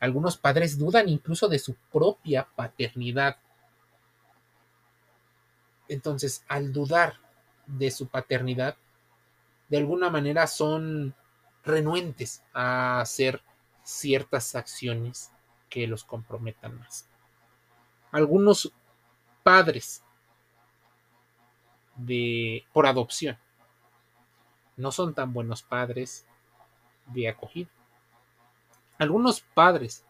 algunos 0.00 0.36
padres 0.36 0.78
dudan 0.78 1.08
incluso 1.08 1.48
de 1.48 1.58
su 1.58 1.74
propia 1.92 2.48
paternidad. 2.54 3.38
Entonces, 5.88 6.44
al 6.48 6.72
dudar 6.72 7.14
de 7.66 7.90
su 7.90 8.08
paternidad, 8.08 8.76
de 9.68 9.78
alguna 9.78 10.10
manera 10.10 10.46
son 10.46 11.14
renuentes 11.64 12.42
a 12.52 13.00
hacer 13.00 13.42
ciertas 13.82 14.54
acciones 14.54 15.30
que 15.68 15.86
los 15.86 16.04
comprometan 16.04 16.78
más. 16.78 17.08
Algunos 18.10 18.72
padres 19.42 20.02
de 21.96 22.64
por 22.72 22.86
adopción 22.86 23.38
no 24.76 24.90
son 24.90 25.14
tan 25.14 25.32
buenos 25.32 25.62
padres 25.62 26.26
de 27.06 27.28
acogida. 27.28 27.70
Algunos 28.98 29.40
padres 29.40 30.04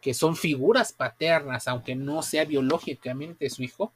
que 0.00 0.14
son 0.14 0.36
figuras 0.36 0.92
paternas, 0.92 1.66
aunque 1.68 1.96
no 1.96 2.22
sea 2.22 2.44
biológicamente 2.44 3.50
su 3.50 3.62
hijo, 3.62 3.92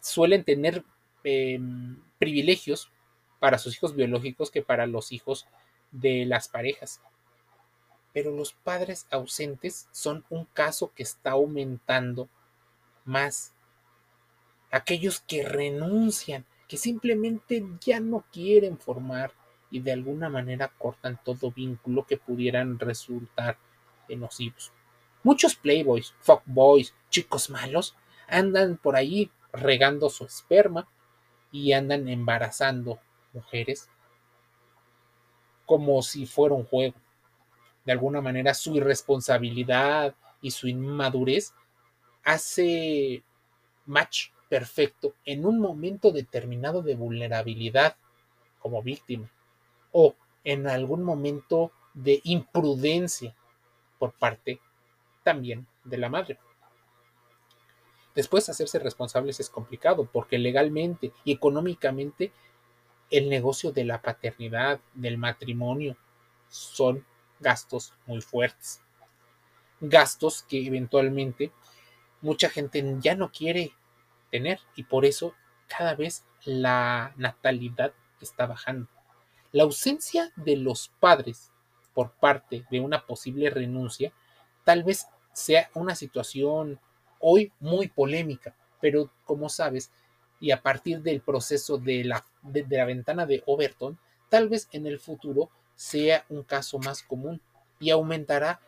suelen 0.00 0.44
tener 0.44 0.84
em, 1.24 1.96
privilegios 2.18 2.90
para 3.38 3.58
sus 3.58 3.76
hijos 3.76 3.94
biológicos 3.94 4.50
que 4.50 4.62
para 4.62 4.86
los 4.86 5.12
hijos 5.12 5.46
de 5.92 6.26
las 6.26 6.48
parejas. 6.48 7.00
Pero 8.12 8.30
los 8.30 8.52
padres 8.52 9.06
ausentes 9.10 9.88
son 9.92 10.24
un 10.28 10.44
caso 10.46 10.92
que 10.94 11.02
está 11.02 11.30
aumentando 11.30 12.28
más. 13.04 13.52
Aquellos 14.70 15.20
que 15.20 15.42
renuncian, 15.44 16.44
que 16.68 16.76
simplemente 16.76 17.64
ya 17.80 18.00
no 18.00 18.24
quieren 18.32 18.78
formar 18.78 19.32
y 19.70 19.80
de 19.80 19.92
alguna 19.92 20.28
manera 20.28 20.72
cortan 20.78 21.18
todo 21.22 21.50
vínculo 21.50 22.06
que 22.06 22.16
pudieran 22.16 22.78
resultar 22.78 23.56
nocivos. 24.16 24.72
Muchos 25.22 25.54
playboys, 25.54 26.14
fuckboys, 26.20 26.94
chicos 27.10 27.50
malos 27.50 27.96
andan 28.28 28.76
por 28.76 28.96
ahí 28.96 29.30
regando 29.52 30.10
su 30.10 30.24
esperma 30.24 30.88
y 31.50 31.72
andan 31.72 32.08
embarazando 32.08 32.98
mujeres 33.32 33.88
como 35.66 36.02
si 36.02 36.26
fuera 36.26 36.54
un 36.54 36.64
juego. 36.64 36.96
De 37.84 37.92
alguna 37.92 38.20
manera 38.20 38.54
su 38.54 38.76
irresponsabilidad 38.76 40.14
y 40.40 40.50
su 40.50 40.68
inmadurez 40.68 41.54
hace 42.24 43.22
match 43.86 44.28
perfecto 44.48 45.14
en 45.24 45.46
un 45.46 45.58
momento 45.58 46.12
determinado 46.12 46.82
de 46.82 46.94
vulnerabilidad 46.94 47.96
como 48.60 48.82
víctima 48.82 49.30
o 49.92 50.14
en 50.44 50.68
algún 50.68 51.02
momento 51.02 51.72
de 51.94 52.20
imprudencia 52.24 53.34
por 53.98 54.12
parte 54.12 54.60
también 55.22 55.66
de 55.84 55.98
la 55.98 56.08
madre. 56.08 56.38
Después 58.14 58.48
hacerse 58.48 58.78
responsables 58.78 59.40
es 59.40 59.48
complicado 59.48 60.08
porque 60.10 60.38
legalmente 60.38 61.12
y 61.24 61.32
económicamente 61.32 62.32
el 63.12 63.28
negocio 63.28 63.70
de 63.72 63.84
la 63.84 64.00
paternidad, 64.00 64.80
del 64.94 65.18
matrimonio, 65.18 65.96
son 66.48 67.04
gastos 67.40 67.92
muy 68.06 68.20
fuertes. 68.22 68.80
Gastos 69.80 70.42
que 70.42 70.66
eventualmente 70.66 71.52
mucha 72.22 72.48
gente 72.48 72.96
ya 73.00 73.14
no 73.14 73.30
quiere 73.30 73.72
tener 74.30 74.60
y 74.74 74.84
por 74.84 75.04
eso 75.04 75.34
cada 75.68 75.94
vez 75.94 76.24
la 76.44 77.12
natalidad 77.16 77.92
está 78.20 78.46
bajando. 78.46 78.88
La 79.52 79.64
ausencia 79.64 80.32
de 80.36 80.56
los 80.56 80.88
padres 81.00 81.50
por 81.92 82.12
parte 82.12 82.64
de 82.70 82.80
una 82.80 83.04
posible 83.04 83.50
renuncia 83.50 84.12
tal 84.64 84.84
vez 84.84 85.06
sea 85.32 85.70
una 85.74 85.94
situación 85.94 86.80
hoy 87.18 87.52
muy 87.60 87.88
polémica, 87.88 88.54
pero 88.80 89.10
como 89.24 89.48
sabes, 89.48 89.92
y 90.42 90.50
a 90.50 90.60
partir 90.60 91.02
del 91.02 91.20
proceso 91.20 91.78
de 91.78 92.02
la, 92.02 92.26
de, 92.42 92.66
la 92.68 92.84
ventana 92.84 93.26
de 93.26 93.44
Overton, 93.46 93.96
tal 94.28 94.48
vez 94.48 94.68
en 94.72 94.88
el 94.88 94.98
futuro 94.98 95.50
sea 95.76 96.26
un 96.30 96.42
caso 96.42 96.80
más 96.80 97.04
común 97.04 97.40
y 97.78 97.90
aumentará 97.90 98.60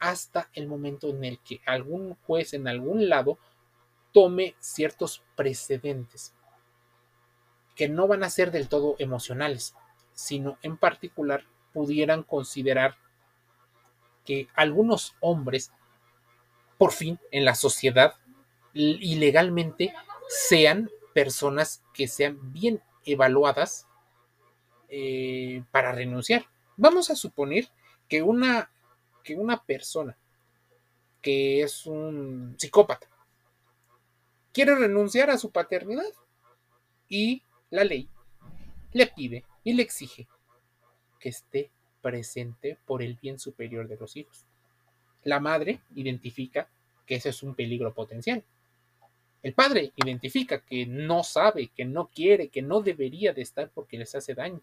hasta 0.00 0.50
el 0.52 0.66
momento 0.66 1.08
en 1.08 1.24
el 1.24 1.38
que 1.38 1.60
algún 1.64 2.16
juez 2.26 2.54
en 2.54 2.66
algún 2.66 3.08
lado 3.08 3.38
tome 4.12 4.56
ciertos 4.58 5.22
precedentes 5.36 6.34
que 7.76 7.88
no 7.88 8.08
van 8.08 8.24
a 8.24 8.30
ser 8.30 8.50
del 8.50 8.68
todo 8.68 8.96
emocionales, 8.98 9.76
sino 10.12 10.58
en 10.62 10.76
particular 10.76 11.44
pudieran 11.72 12.24
considerar 12.24 12.96
que 14.24 14.48
algunos 14.56 15.14
hombres, 15.20 15.70
por 16.78 16.90
fin, 16.90 17.20
en 17.30 17.44
la 17.44 17.54
sociedad 17.54 18.14
y 18.74 19.14
legalmente, 19.14 19.94
sean 20.28 20.90
personas 21.16 21.82
que 21.94 22.08
sean 22.08 22.52
bien 22.52 22.82
evaluadas 23.06 23.86
eh, 24.90 25.64
para 25.70 25.92
renunciar. 25.92 26.44
Vamos 26.76 27.08
a 27.08 27.16
suponer 27.16 27.70
que 28.06 28.20
una, 28.20 28.70
que 29.24 29.34
una 29.34 29.64
persona 29.64 30.14
que 31.22 31.62
es 31.62 31.86
un 31.86 32.54
psicópata 32.58 33.08
quiere 34.52 34.74
renunciar 34.74 35.30
a 35.30 35.38
su 35.38 35.50
paternidad 35.50 36.12
y 37.08 37.42
la 37.70 37.84
ley 37.84 38.10
le 38.92 39.06
pide 39.06 39.46
y 39.64 39.72
le 39.72 39.84
exige 39.84 40.28
que 41.18 41.30
esté 41.30 41.70
presente 42.02 42.76
por 42.84 43.02
el 43.02 43.14
bien 43.14 43.38
superior 43.38 43.88
de 43.88 43.96
los 43.96 44.18
hijos. 44.18 44.44
La 45.24 45.40
madre 45.40 45.80
identifica 45.94 46.68
que 47.06 47.14
ese 47.14 47.30
es 47.30 47.42
un 47.42 47.54
peligro 47.54 47.94
potencial. 47.94 48.44
El 49.46 49.54
padre 49.54 49.92
identifica 49.94 50.58
que 50.58 50.86
no 50.86 51.22
sabe, 51.22 51.68
que 51.68 51.84
no 51.84 52.08
quiere, 52.08 52.48
que 52.48 52.62
no 52.62 52.82
debería 52.82 53.32
de 53.32 53.42
estar 53.42 53.70
porque 53.70 53.96
les 53.96 54.12
hace 54.16 54.34
daño. 54.34 54.60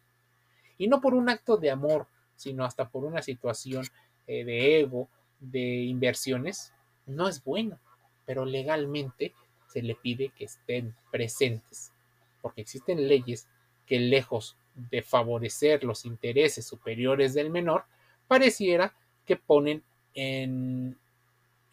Y 0.78 0.89
no 0.89 1.00
por 1.00 1.13
un 1.13 1.30
acto 1.30 1.56
de 1.56 1.72
amor, 1.72 2.06
sino 2.36 2.65
hasta 2.65 2.89
por 2.89 3.06
una 3.06 3.22
situación 3.22 3.86
eh, 4.28 4.43
de 4.43 4.82
ego, 4.82 5.08
de 5.39 5.84
inversiones, 5.84 6.74
no 7.06 7.30
es 7.30 7.41
bueno. 7.46 7.80
Pero 8.26 8.43
legalmente 8.43 9.34
se 9.67 9.82
le 9.82 9.96
pide 9.96 10.34
que 10.38 10.43
estén 10.43 10.93
presentes, 11.13 11.93
porque 12.41 12.60
existen 12.60 13.08
leyes 13.08 13.48
que 13.86 14.02
lejos 14.02 14.58
de 14.76 15.02
favorecer 15.02 15.86
los 15.86 16.04
intereses 16.04 16.67
superiores 16.67 17.34
del 17.34 17.52
menor, 17.52 17.86
pareciera 18.28 18.93
que 19.26 19.38
ponen 19.38 19.82
en, 20.13 20.98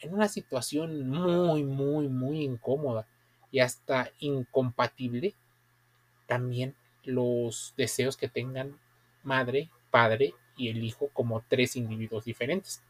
en 0.00 0.14
una 0.14 0.28
situación 0.28 1.08
muy, 1.08 1.64
muy, 1.64 2.08
muy 2.08 2.42
incómoda 2.42 3.06
y 3.50 3.60
hasta 3.60 4.10
incompatible 4.18 5.34
también 6.26 6.74
los 7.04 7.74
deseos 7.76 8.16
que 8.16 8.28
tengan 8.28 8.78
madre, 9.22 9.70
padre 9.90 10.34
y 10.56 10.68
el 10.68 10.84
hijo 10.84 11.08
como 11.12 11.42
tres 11.48 11.76
individuos 11.76 12.24
diferentes. 12.24 12.82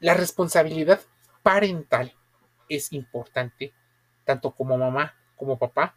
La 0.00 0.14
responsabilidad 0.14 1.00
parental 1.42 2.14
es 2.68 2.92
importante 2.92 3.72
tanto 4.24 4.52
como 4.52 4.78
mamá 4.78 5.14
como 5.36 5.58
papá 5.58 5.94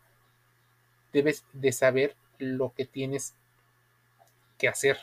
debes 1.13 1.45
de 1.53 1.71
saber 1.71 2.15
lo 2.39 2.73
que 2.73 2.85
tienes 2.85 3.35
que 4.57 4.67
hacer 4.67 4.97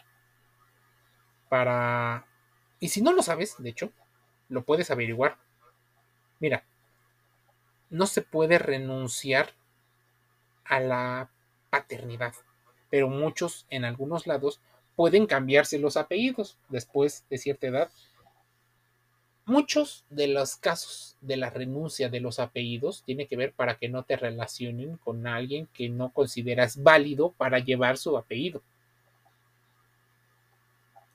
para... 1.48 2.26
Y 2.80 2.88
si 2.88 3.02
no 3.02 3.12
lo 3.12 3.22
sabes, 3.22 3.54
de 3.58 3.70
hecho, 3.70 3.92
lo 4.48 4.64
puedes 4.64 4.90
averiguar. 4.90 5.36
Mira, 6.40 6.64
no 7.90 8.06
se 8.06 8.22
puede 8.22 8.58
renunciar 8.58 9.52
a 10.64 10.80
la 10.80 11.30
paternidad, 11.68 12.34
pero 12.88 13.08
muchos 13.08 13.66
en 13.70 13.84
algunos 13.84 14.26
lados 14.26 14.60
pueden 14.96 15.26
cambiarse 15.26 15.78
los 15.78 15.96
apellidos 15.96 16.58
después 16.68 17.24
de 17.28 17.38
cierta 17.38 17.66
edad 17.66 17.90
Muchos 19.50 20.04
de 20.10 20.28
los 20.28 20.54
casos 20.54 21.16
de 21.20 21.36
la 21.36 21.50
renuncia 21.50 22.08
de 22.08 22.20
los 22.20 22.38
apellidos 22.38 23.02
tiene 23.04 23.26
que 23.26 23.36
ver 23.36 23.52
para 23.52 23.78
que 23.78 23.88
no 23.88 24.04
te 24.04 24.14
relacionen 24.14 24.96
con 24.98 25.26
alguien 25.26 25.66
que 25.74 25.88
no 25.88 26.12
consideras 26.12 26.80
válido 26.80 27.32
para 27.32 27.58
llevar 27.58 27.96
su 27.96 28.16
apellido. 28.16 28.62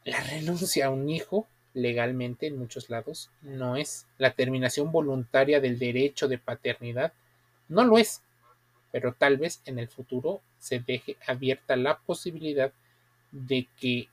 La 0.04 0.20
renuncia 0.22 0.88
a 0.88 0.90
un 0.90 1.10
hijo 1.10 1.48
legalmente 1.76 2.48
en 2.48 2.58
muchos 2.58 2.90
lados 2.90 3.30
no 3.42 3.76
es. 3.76 4.08
La 4.18 4.32
terminación 4.32 4.92
voluntaria 4.92 5.60
del 5.60 5.78
derecho 5.78 6.28
de 6.28 6.40
paternidad 6.40 7.14
no 7.68 7.84
lo 7.84 8.00
es, 8.00 8.24
pero 8.92 9.14
tal 9.14 9.38
vez 9.38 9.62
en 9.66 9.78
el 9.78 9.90
futuro 9.90 10.42
se 10.58 10.80
deje 10.80 11.18
abierta 11.28 11.76
la 11.76 12.00
posibilidad 12.00 12.72
de 13.32 13.68
que 13.80 14.08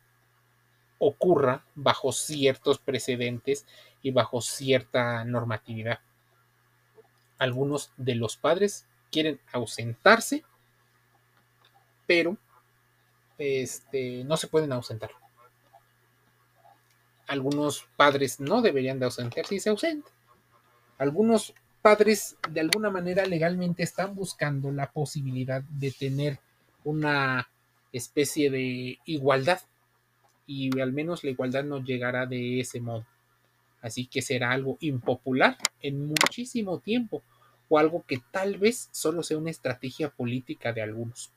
ocurra 0.99 1.65
bajo 1.75 2.13
ciertos 2.13 2.79
precedentes 2.79 3.65
y 4.03 4.11
bajo 4.11 4.41
cierta 4.41 5.25
normatividad. 5.25 6.01
Algunos 7.39 7.93
de 7.97 8.17
los 8.17 8.37
padres 8.37 8.87
quieren 9.11 9.41
ausentarse, 9.53 10.45
pero 12.07 12.37
este, 13.39 14.25
no 14.25 14.37
se 14.37 14.49
pueden 14.49 14.73
ausentar. 14.73 15.11
Algunos 17.27 17.87
padres 17.97 18.41
no 18.41 18.63
deberían 18.63 18.99
de 18.99 19.07
ausentarse 19.07 19.55
y 19.55 19.61
se 19.61 19.71
ausentan. 19.71 20.13
Algunos 20.99 21.55
padres 21.81 22.37
de 22.51 22.61
alguna 22.61 22.91
manera 22.91 23.27
legalmente 23.27 23.83
están 23.83 24.15
buscando 24.15 24.71
la 24.71 24.91
posibilidad 24.91 25.63
de 25.63 25.91
tener 25.91 26.39
una 26.85 27.49
especie 27.93 28.51
de 28.51 28.99
igualdad 29.05 29.61
y 30.47 30.81
al 30.81 30.93
menos 30.93 31.25
la 31.25 31.31
igualdad 31.31 31.65
no 31.65 31.83
llegará 31.83 32.27
de 32.27 32.61
ese 32.61 32.81
modo. 32.81 33.07
Así 33.81 34.07
que 34.07 34.23
será 34.23 34.53
algo 34.53 34.77
impopular 34.81 35.57
en 35.81 36.07
muchísimo 36.07 36.79
tiempo 36.79 37.23
o 37.69 37.79
algo 37.79 38.05
que 38.07 38.21
tal 38.31 38.59
vez 38.59 38.89
solo 38.93 39.23
sea 39.23 39.39
una 39.39 39.51
estrategia 39.51 40.11
política 40.11 40.73
de 40.73 40.83
algunos. 40.83 41.33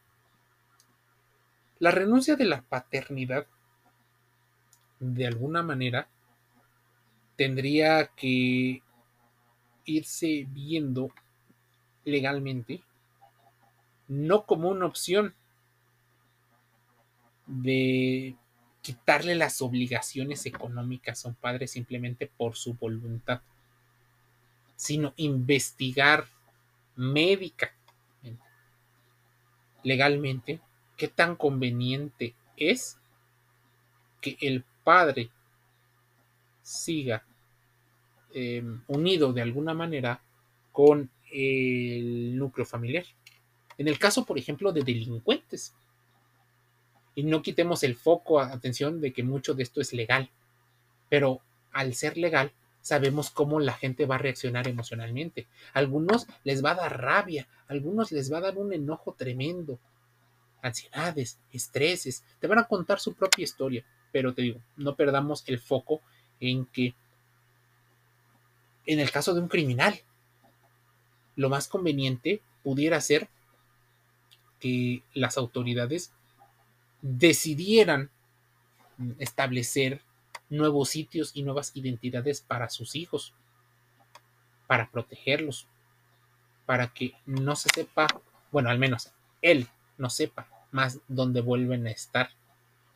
La 1.80 1.92
renuncia 1.92 2.36
de 2.36 2.46
la 2.46 2.62
paternidad, 2.62 3.48
de 5.00 5.28
alguna 5.28 5.64
manera, 5.64 6.08
tendría 7.36 8.08
que 8.16 8.82
irse 9.86 10.48
viendo 10.50 11.12
legalmente, 12.04 12.82
no 14.08 14.46
como 14.46 14.70
una 14.70 14.86
opción 14.86 15.34
de 17.46 18.36
quitarle 18.82 19.36
las 19.36 19.62
obligaciones 19.62 20.46
económicas 20.46 21.26
a 21.26 21.30
un 21.30 21.36
padre 21.36 21.68
simplemente 21.68 22.28
por 22.28 22.56
su 22.56 22.76
voluntad, 22.76 23.42
sino 24.76 25.14
investigar 25.18 26.26
médica 26.96 27.74
legalmente 29.86 30.60
qué 30.98 31.08
tan 31.08 31.36
conveniente 31.36 32.34
es 32.58 32.98
que 34.20 34.36
el 34.42 34.66
padre 34.86 35.30
siga 36.62 37.26
em, 38.34 38.82
unido 38.88 39.34
de 39.34 39.42
alguna 39.42 39.74
manera 39.74 40.22
con 40.72 41.10
el 41.32 42.38
núcleo 42.38 42.66
familiar. 42.66 43.06
En 43.78 43.90
el 43.90 44.00
caso, 44.00 44.24
por 44.26 44.38
ejemplo, 44.38 44.72
de 44.72 44.84
delincuentes. 44.84 45.74
Y 47.16 47.24
no 47.24 47.42
quitemos 47.42 47.84
el 47.84 47.96
foco, 47.96 48.40
atención, 48.40 49.02
de 49.02 49.12
que 49.12 49.24
mucho 49.24 49.54
de 49.54 49.64
esto 49.64 49.82
es 49.82 49.92
legal. 49.92 50.30
Pero 51.10 51.42
al 51.72 51.94
ser 51.94 52.18
legal, 52.18 52.52
sabemos 52.82 53.32
cómo 53.32 53.60
la 53.60 53.74
gente 53.74 54.06
va 54.06 54.16
a 54.16 54.20
reaccionar 54.20 54.68
emocionalmente. 54.68 55.48
algunos 55.74 56.28
les 56.44 56.64
va 56.64 56.72
a 56.72 56.76
dar 56.76 57.02
rabia, 57.02 57.48
algunos 57.68 58.12
les 58.12 58.32
va 58.32 58.38
a 58.38 58.42
dar 58.42 58.58
un 58.58 58.72
enojo 58.74 59.14
tremendo, 59.14 59.80
ansiedades, 60.62 61.40
estreses, 61.52 62.24
te 62.40 62.48
van 62.48 62.60
a 62.60 62.68
contar 62.68 63.00
su 63.00 63.14
propia 63.16 63.44
historia, 63.44 63.84
pero 64.16 64.34
te 64.34 64.44
digo, 64.44 64.62
no 64.78 64.96
perdamos 64.96 65.44
el 65.46 65.60
foco 65.60 66.00
en 66.40 66.66
que 66.68 66.96
en 68.86 69.02
el 69.02 69.12
caso 69.12 69.34
de 69.34 69.42
un 69.42 69.50
criminal, 69.50 70.00
lo 71.36 71.50
más 71.50 71.68
conveniente 71.68 72.42
pudiera 72.64 73.02
ser 73.02 73.28
que 74.62 75.04
las 75.14 75.38
autoridades 75.38 76.14
decidieran 77.02 78.10
establecer 79.20 80.02
nuevos 80.50 80.88
sitios 80.88 81.32
y 81.34 81.44
nuevas 81.44 81.74
identidades 81.76 82.40
para 82.40 82.70
sus 82.70 82.96
hijos, 82.96 83.34
para 84.66 84.90
protegerlos, 84.92 85.68
para 86.66 86.88
que 86.88 87.16
no 87.26 87.58
se 87.58 87.68
sepa, 87.76 88.08
bueno, 88.54 88.70
al 88.70 88.80
menos 88.80 89.12
él 89.42 89.68
no 89.98 90.10
sepa 90.10 90.48
más 90.72 91.02
dónde 91.10 91.42
vuelven 91.42 91.86
a 91.86 91.92
estar. 91.92 92.30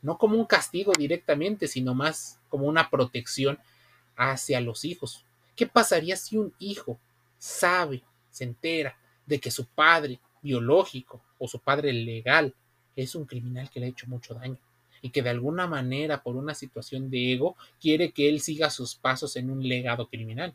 No 0.02 0.18
como 0.18 0.38
un 0.38 0.46
castigo 0.46 0.94
directamente, 0.98 1.68
sino 1.68 1.94
más 1.94 2.40
como 2.50 2.66
una 2.66 2.90
protección 2.90 3.60
hacia 4.16 4.62
los 4.62 4.86
hijos. 4.86 5.26
¿Qué 5.56 5.68
pasaría 5.68 6.16
si 6.16 6.38
un 6.38 6.54
hijo 6.60 7.00
sabe, 7.38 8.04
se 8.30 8.46
entera 8.46 8.98
de 9.26 9.40
que 9.40 9.52
su 9.52 9.66
padre 9.66 10.20
biológico 10.42 11.22
o 11.38 11.48
su 11.48 11.60
padre 11.60 11.92
legal 11.94 12.54
es 12.96 13.16
un 13.16 13.26
criminal 13.26 13.70
que 13.70 13.80
le 13.80 13.88
ha 13.88 13.90
hecho 13.90 14.08
mucho 14.08 14.34
daño? 14.34 14.58
y 15.02 15.10
que 15.10 15.22
de 15.22 15.30
alguna 15.30 15.68
manera, 15.68 16.22
por 16.22 16.36
una 16.36 16.54
situación 16.54 17.10
de 17.10 17.34
ego, 17.34 17.56
quiere 17.80 18.12
que 18.12 18.30
él 18.30 18.42
siga 18.42 18.70
sus 18.70 18.96
pasos 18.96 19.36
en 19.36 19.50
un 19.50 19.68
legado 19.68 20.08
criminal. 20.08 20.54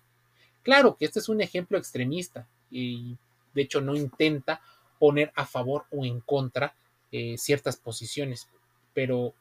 Claro 0.63 0.97
que 0.97 1.07
este 1.07 1.19
es 1.19 1.29
un 1.29 1.41
ejemplo 1.41 1.79
extremista 1.79 2.47
y 2.71 3.17
de 3.55 3.63
hecho 3.63 3.81
no 3.81 3.95
intenta 3.95 4.61
poner 4.99 5.33
a 5.35 5.47
favor 5.47 5.85
o 5.91 6.05
en 6.05 6.21
contra 6.21 6.75
eh, 7.13 7.37
ciertas 7.39 7.77
posiciones, 7.77 8.49
pero 8.95 9.35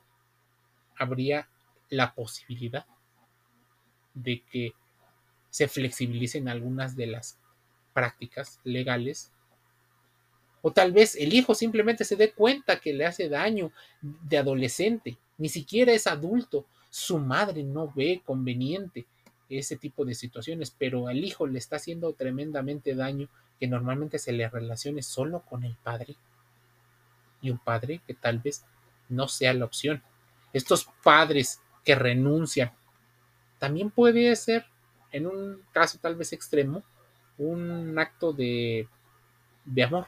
habría 0.98 1.48
la 1.90 2.14
posibilidad 2.14 2.86
de 4.14 4.42
que 4.52 4.74
se 5.50 5.68
flexibilicen 5.68 6.50
algunas 6.50 6.96
de 6.96 7.08
las 7.08 7.38
prácticas 7.94 8.60
legales. 8.64 9.32
O 10.62 10.72
tal 10.72 10.92
vez 10.92 11.16
el 11.16 11.34
hijo 11.34 11.54
simplemente 11.54 12.04
se 12.06 12.16
dé 12.16 12.32
cuenta 12.32 12.80
que 12.80 12.94
le 12.94 13.06
hace 13.06 13.30
daño 13.30 13.72
de 14.02 14.38
adolescente, 14.38 15.18
ni 15.38 15.50
siquiera 15.50 15.92
es 15.92 16.08
adulto, 16.08 16.66
su 16.90 17.20
madre 17.20 17.64
no 17.64 17.92
ve 17.94 18.22
conveniente 18.26 19.06
ese 19.50 19.76
tipo 19.76 20.06
de 20.06 20.16
situaciones, 20.16 20.72
pero 20.72 21.08
al 21.08 21.24
hijo 21.24 21.48
le 21.48 21.60
está 21.60 21.76
haciendo 21.76 22.14
tremendamente 22.14 22.96
daño 22.96 23.30
que 23.60 23.68
normalmente 23.68 24.20
se 24.20 24.32
le 24.32 24.50
relacione 24.50 25.02
solo 25.02 25.42
con 25.42 25.64
el 25.64 25.76
padre. 25.76 26.16
Y 27.42 27.50
un 27.50 27.60
padre 27.60 28.02
que 28.08 28.14
tal 28.14 28.40
vez 28.40 28.66
no 29.10 29.28
sea 29.28 29.54
la 29.54 29.66
opción. 29.66 30.04
Estos 30.54 30.88
padres 31.04 31.62
que 31.84 31.96
renuncian, 31.96 32.72
también 33.60 33.92
puede 33.92 34.36
ser, 34.36 34.66
en 35.12 35.26
un 35.28 35.62
caso 35.72 35.98
tal 36.02 36.16
vez 36.16 36.34
extremo, 36.34 36.84
un 37.38 37.98
acto 37.98 38.34
de, 38.34 38.88
de 39.66 39.84
amor. 39.84 40.08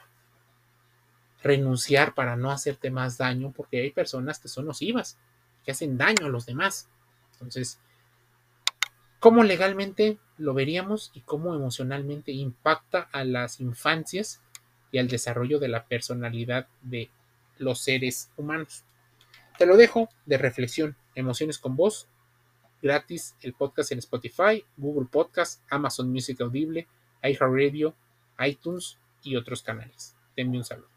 Renunciar 1.42 2.14
para 2.14 2.36
no 2.36 2.50
hacerte 2.50 2.90
más 2.90 3.18
daño, 3.18 3.52
porque 3.52 3.80
hay 3.80 3.90
personas 3.92 4.38
que 4.38 4.48
son 4.48 4.66
nocivas, 4.66 5.18
que 5.64 5.70
hacen 5.72 5.96
daño 5.96 6.26
a 6.26 6.28
los 6.28 6.46
demás. 6.46 6.88
Entonces, 7.32 7.80
¿cómo 9.20 9.42
legalmente 9.42 10.18
lo 10.38 10.54
veríamos 10.54 11.10
y 11.14 11.22
cómo 11.22 11.54
emocionalmente 11.54 12.32
impacta 12.32 13.08
a 13.12 13.24
las 13.24 13.60
infancias 13.60 14.42
y 14.92 14.98
al 14.98 15.08
desarrollo 15.08 15.58
de 15.58 15.68
la 15.68 15.86
personalidad 15.86 16.68
de 16.82 17.10
los 17.58 17.80
seres 17.80 18.30
humanos. 18.36 18.84
Te 19.58 19.66
lo 19.66 19.76
dejo 19.76 20.08
de 20.26 20.38
reflexión. 20.38 20.96
Emociones 21.14 21.58
con 21.58 21.76
voz. 21.76 22.08
Gratis 22.82 23.36
el 23.40 23.54
podcast 23.54 23.92
en 23.92 23.98
Spotify, 23.98 24.64
Google 24.76 25.08
Podcast, 25.10 25.62
Amazon 25.70 26.12
Music 26.12 26.40
Audible, 26.40 26.86
iHeartRadio, 27.22 27.94
iTunes 28.38 28.98
y 29.22 29.36
otros 29.36 29.62
canales. 29.62 30.14
Te 30.34 30.44
un 30.44 30.64
saludo. 30.64 30.95